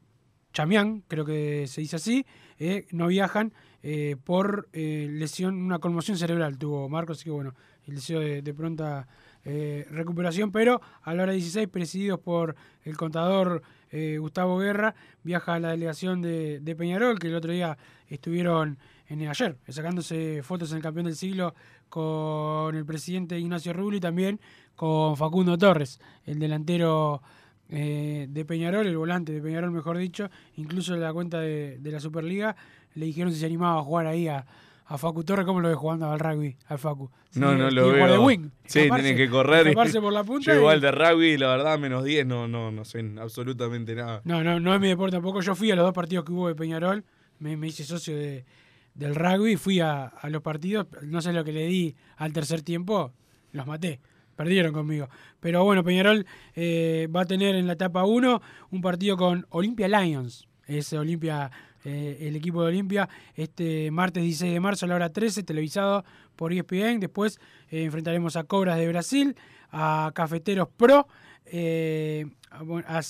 [0.57, 2.25] Chamián, creo que se dice así,
[2.59, 3.53] eh, no viajan
[3.83, 7.53] eh, por eh, lesión, una conmoción cerebral tuvo Marcos, así que bueno,
[7.87, 9.07] el deseo de, pronta
[9.45, 13.63] recuperación, pero a la hora 16, presididos por el contador
[14.19, 17.79] Gustavo Guerra, viaja a la delegación de, Peñarol, que el otro día
[18.09, 18.79] estuvieron
[19.09, 21.55] en ayer, sacándose fotos en el campeón del siglo
[21.89, 24.41] con el presidente Ignacio Rubli y también
[24.75, 27.23] con Facundo Torres, el delantero
[27.69, 31.91] eh, de Peñarol, el volante de Peñarol, mejor dicho, incluso en la cuenta de, de,
[31.91, 32.57] la Superliga,
[32.95, 34.47] le dijeron si se animaba a jugar ahí a,
[34.87, 37.11] a Facu Torres, ¿cómo lo ve jugando al rugby, al Facu?
[37.35, 38.07] No, no lo veo.
[38.07, 39.67] De wing, sí, tiene que correr.
[39.67, 42.85] Y, por la punta yo igual de rugby, la verdad, menos 10, no, no, no
[42.85, 44.21] sé absolutamente nada.
[44.25, 45.41] No, no, no es mi deporte tampoco.
[45.41, 47.05] Yo fui a los dos partidos que hubo de Peñarol,
[47.41, 48.45] me, me hice socio de,
[48.95, 52.62] del rugby, fui a, a, los partidos, no sé lo que le di al tercer
[52.62, 53.12] tiempo,
[53.53, 54.01] los maté.
[54.37, 55.09] Perdieron conmigo.
[55.41, 59.89] Pero bueno, Peñarol eh, va a tener en la etapa 1 un partido con Olympia
[59.89, 60.47] Lions.
[60.66, 61.51] Es Olimpia,
[61.84, 66.05] eh, el equipo de Olimpia, este martes 16 de marzo a la hora 13, televisado
[66.37, 67.01] por ESPN.
[67.01, 69.37] Después eh, enfrentaremos a Cobras de Brasil,
[69.72, 71.07] a Cafeteros Pro,
[72.51, 73.01] a, bueno, a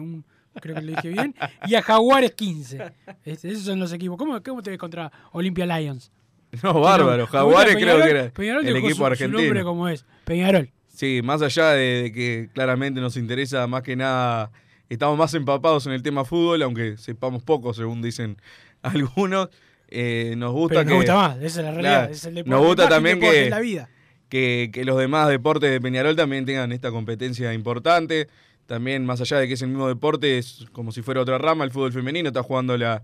[0.00, 0.24] un-
[0.60, 1.34] creo que lo dije bien,
[1.66, 2.92] y a Jaguares 15.
[3.24, 4.16] Este, esos son los equipos.
[4.18, 6.10] ¿Cómo, cómo te ves contra Olimpia Lions?
[6.62, 7.26] No, bárbaro.
[7.26, 9.38] Jaguares creo que era Peñarol el equipo su- argentino.
[9.38, 10.70] Su nombre como es, Peñarol.
[10.88, 14.50] Sí, más allá de, de que claramente nos interesa más que nada,
[14.90, 18.36] estamos más empapados en el tema fútbol, aunque sepamos poco, según dicen
[18.82, 19.48] algunos.
[19.88, 20.96] eh, nos gusta Pero nos que.
[20.96, 23.88] gusta más, esa es la realidad, es el deporte, nos gusta también que, la vida.
[24.28, 28.28] que, que los demás deportes de Peñarol también tengan esta competencia importante.
[28.66, 31.64] También, más allá de que es el mismo deporte, es como si fuera otra rama,
[31.64, 33.02] el fútbol femenino está jugando la,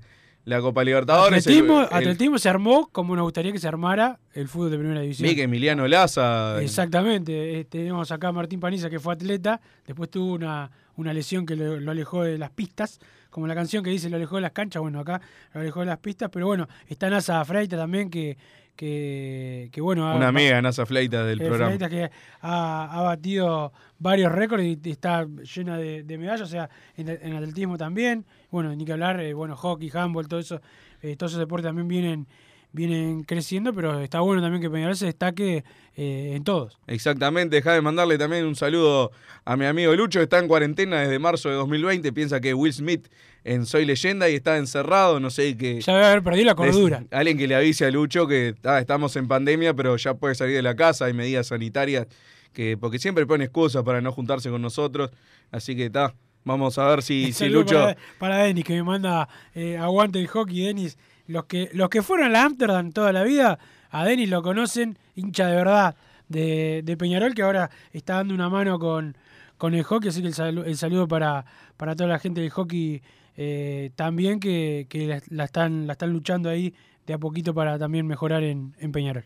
[0.49, 1.46] la Copa Libertadores.
[1.46, 5.01] Atletismo, el- atletismo se armó como nos gustaría que se armara el fútbol de primera
[5.01, 5.28] división.
[5.28, 6.61] vi que Emiliano Laza.
[6.62, 7.61] Exactamente.
[7.61, 11.55] eh, Tenemos acá a Martín Paniza, que fue atleta, después tuvo una, una lesión que
[11.57, 12.99] lo, lo alejó de las pistas,
[13.30, 15.20] como la canción que dice lo alejó de las canchas, bueno, acá
[15.53, 18.36] lo alejó de las pistas, pero bueno, está Nasa Freita también, que,
[18.74, 20.09] que, que bueno...
[20.09, 21.66] ha- Una amiga, Nasa Fleita del eh, programa.
[21.76, 25.26] Freitas que ha, ha batido varios récords y está
[25.57, 28.24] llena de, de medallas, o sea, en, en atletismo también.
[28.51, 30.61] Bueno, ni que hablar, eh, bueno, hockey, handball, todo eso,
[31.03, 32.26] eh, todos esos deportes también vienen,
[32.72, 35.64] vienen creciendo, pero está bueno también que Peñarol se destaque
[35.96, 36.78] eh, en todos.
[36.86, 39.11] Exactamente, deja de mandarle también un saludo
[39.44, 42.72] a mi amigo Lucho, que está en cuarentena desde marzo de 2020, piensa que Will
[42.72, 43.09] Smith
[43.44, 45.80] en Soy Leyenda y está encerrado, no sé qué.
[45.82, 47.05] Ya debe haber perdido la cordura.
[47.11, 50.57] alguien que le avise a Lucho que ah, estamos en pandemia, pero ya puede salir
[50.57, 52.07] de la casa, hay medidas sanitarias,
[52.55, 55.11] que porque siempre pone excusas para no juntarse con nosotros,
[55.51, 56.14] así que está,
[56.45, 57.74] vamos a ver si, si Saludo Lucho...
[57.74, 60.97] Para, para Denis, que me manda eh, aguante el hockey, Denis.
[61.26, 63.59] Los que, los que fueron a la Amsterdam toda la vida,
[63.91, 65.95] a Denis lo conocen, hincha de verdad
[66.28, 69.16] de, de Peñarol, que ahora está dando una mano con,
[69.59, 71.45] con el hockey, así que el, salu- el saludo para,
[71.76, 73.03] para toda la gente del hockey
[73.36, 76.72] eh, también, que, que la, la están, la están luchando ahí
[77.07, 79.24] de a poquito para también mejorar en, en Peñarol.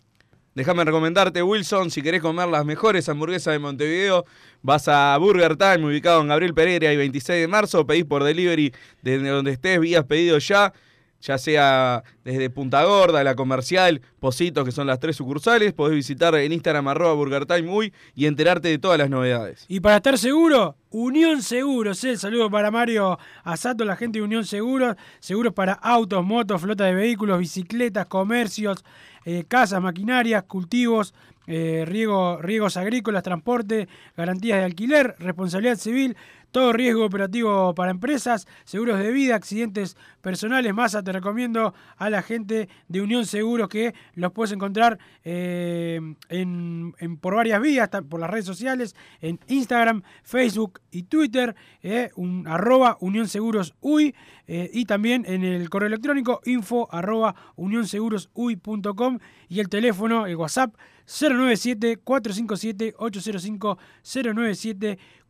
[0.54, 4.26] Déjame recomendarte, Wilson, si querés comer las mejores hamburguesas de Montevideo,
[4.60, 8.74] vas a Burger Time, ubicado en Gabriel Pereira y 26 de marzo, pedís por delivery
[9.00, 10.74] desde donde estés, vías pedido ya,
[11.22, 16.34] ya sea desde Punta Gorda, la comercial, Positos, que son las tres sucursales, podés visitar
[16.34, 19.64] en Instagram arroba Burger Time Uy, y enterarte de todas las novedades.
[19.68, 24.44] Y para estar seguro, Unión Seguros, el saludo para Mario Asato, la gente de Unión
[24.44, 28.84] Seguros, seguros para autos, motos, flota de vehículos, bicicletas, comercios,
[29.24, 31.14] eh, casas, maquinarias, cultivos,
[31.46, 36.16] eh, riego, riegos agrícolas, transporte, garantías de alquiler, responsabilidad civil,
[36.52, 40.72] todo riesgo operativo para empresas, seguros de vida, accidentes personales.
[40.72, 46.92] Massa, te recomiendo a la gente de Unión Seguros que los puedes encontrar eh, en,
[47.20, 52.98] por varias vías, por las redes sociales, en Instagram, Facebook y Twitter, eh, un, arroba
[53.00, 54.14] Unión Seguros Uy,
[54.46, 60.74] eh, y también en el correo electrónico info arroba unionsegurosUy.com y el teléfono, el WhatsApp
[61.06, 63.78] 097-457-805,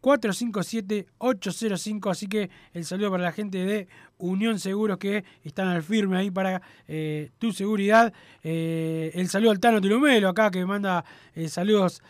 [0.03, 2.11] 097-457-805.
[2.11, 3.89] Así que el saludo para la gente de
[4.19, 8.13] Unión Seguros que están al firme ahí para eh, tu seguridad.
[8.43, 11.03] Eh, el saludo al Tano Tulumelo acá que manda
[11.35, 12.03] eh, saludos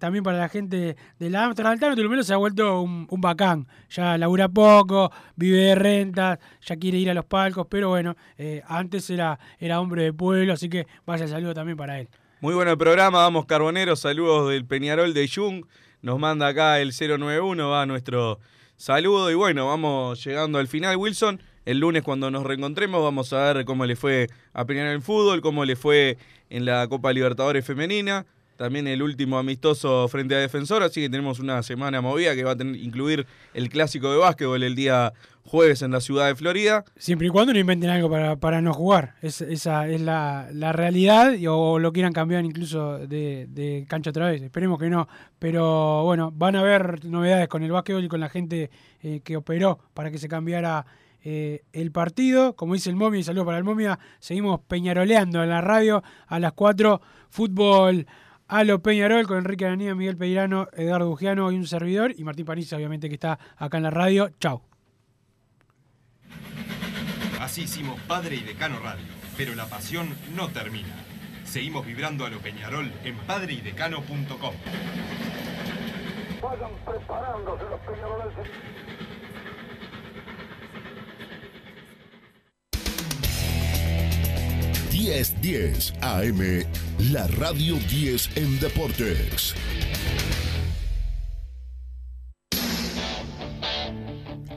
[0.00, 1.74] también para la gente de la Amsterdam.
[1.74, 3.68] El Tano Tulumelo se ha vuelto un, bacán.
[3.90, 8.16] Ya labura poco, vive de rentas, ya quiere ir a los palcos, pero bueno,
[8.66, 12.08] antes era, era hombre de pueblo, así que vaya el saludo también para él.
[12.40, 15.66] Muy bueno el programa, vamos Carboneros, saludos del Peñarol de Jung,
[16.02, 18.40] nos manda acá el 091, va nuestro
[18.76, 21.42] saludo y bueno, vamos llegando al final, Wilson.
[21.66, 25.42] El lunes cuando nos reencontremos vamos a ver cómo le fue a Peñarol en fútbol,
[25.42, 26.16] cómo le fue
[26.48, 28.24] en la Copa Libertadores Femenina,
[28.60, 32.50] también el último amistoso frente a Defensor, así que tenemos una semana movida que va
[32.50, 35.14] a tener, incluir el clásico de básquetbol el día
[35.46, 36.84] jueves en la ciudad de Florida.
[36.98, 39.14] Siempre y cuando no inventen algo para, para no jugar.
[39.22, 44.42] Es- esa es la, la realidad o lo quieran cambiar incluso de, cancha otra vez.
[44.42, 45.08] Esperemos que no.
[45.38, 48.70] Pero bueno, van a haber novedades con el básquetbol y con la gente
[49.02, 50.84] eh, que operó para que se cambiara
[51.24, 52.54] eh, el partido.
[52.56, 56.38] Como dice el Momia, y saludo para el Momia, seguimos peñaroleando en la radio a
[56.38, 57.00] las 4.
[57.30, 58.06] Fútbol
[58.50, 62.12] a lo Peñarol con Enrique Aranía, Miguel Peirano, Eduardo Bugiano y un servidor.
[62.16, 64.30] Y Martín Paniza, obviamente, que está acá en la radio.
[64.40, 64.62] Chau.
[67.40, 70.94] Así hicimos Padre y Decano Radio, pero la pasión no termina.
[71.44, 74.54] Seguimos vibrando a lo Peñarol en padreidecano.com.
[76.42, 78.46] Vayan preparándose los peñarolenses.
[85.00, 86.62] 1010 AM,
[87.10, 89.54] la radio 10 en deportes.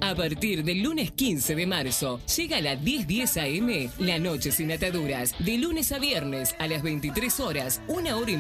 [0.02, 4.72] A partir del lunes 15 de marzo, llega a las 10:10 AM, La Noche sin
[4.72, 8.32] Ataduras, de lunes a viernes a las 23 horas, una hora y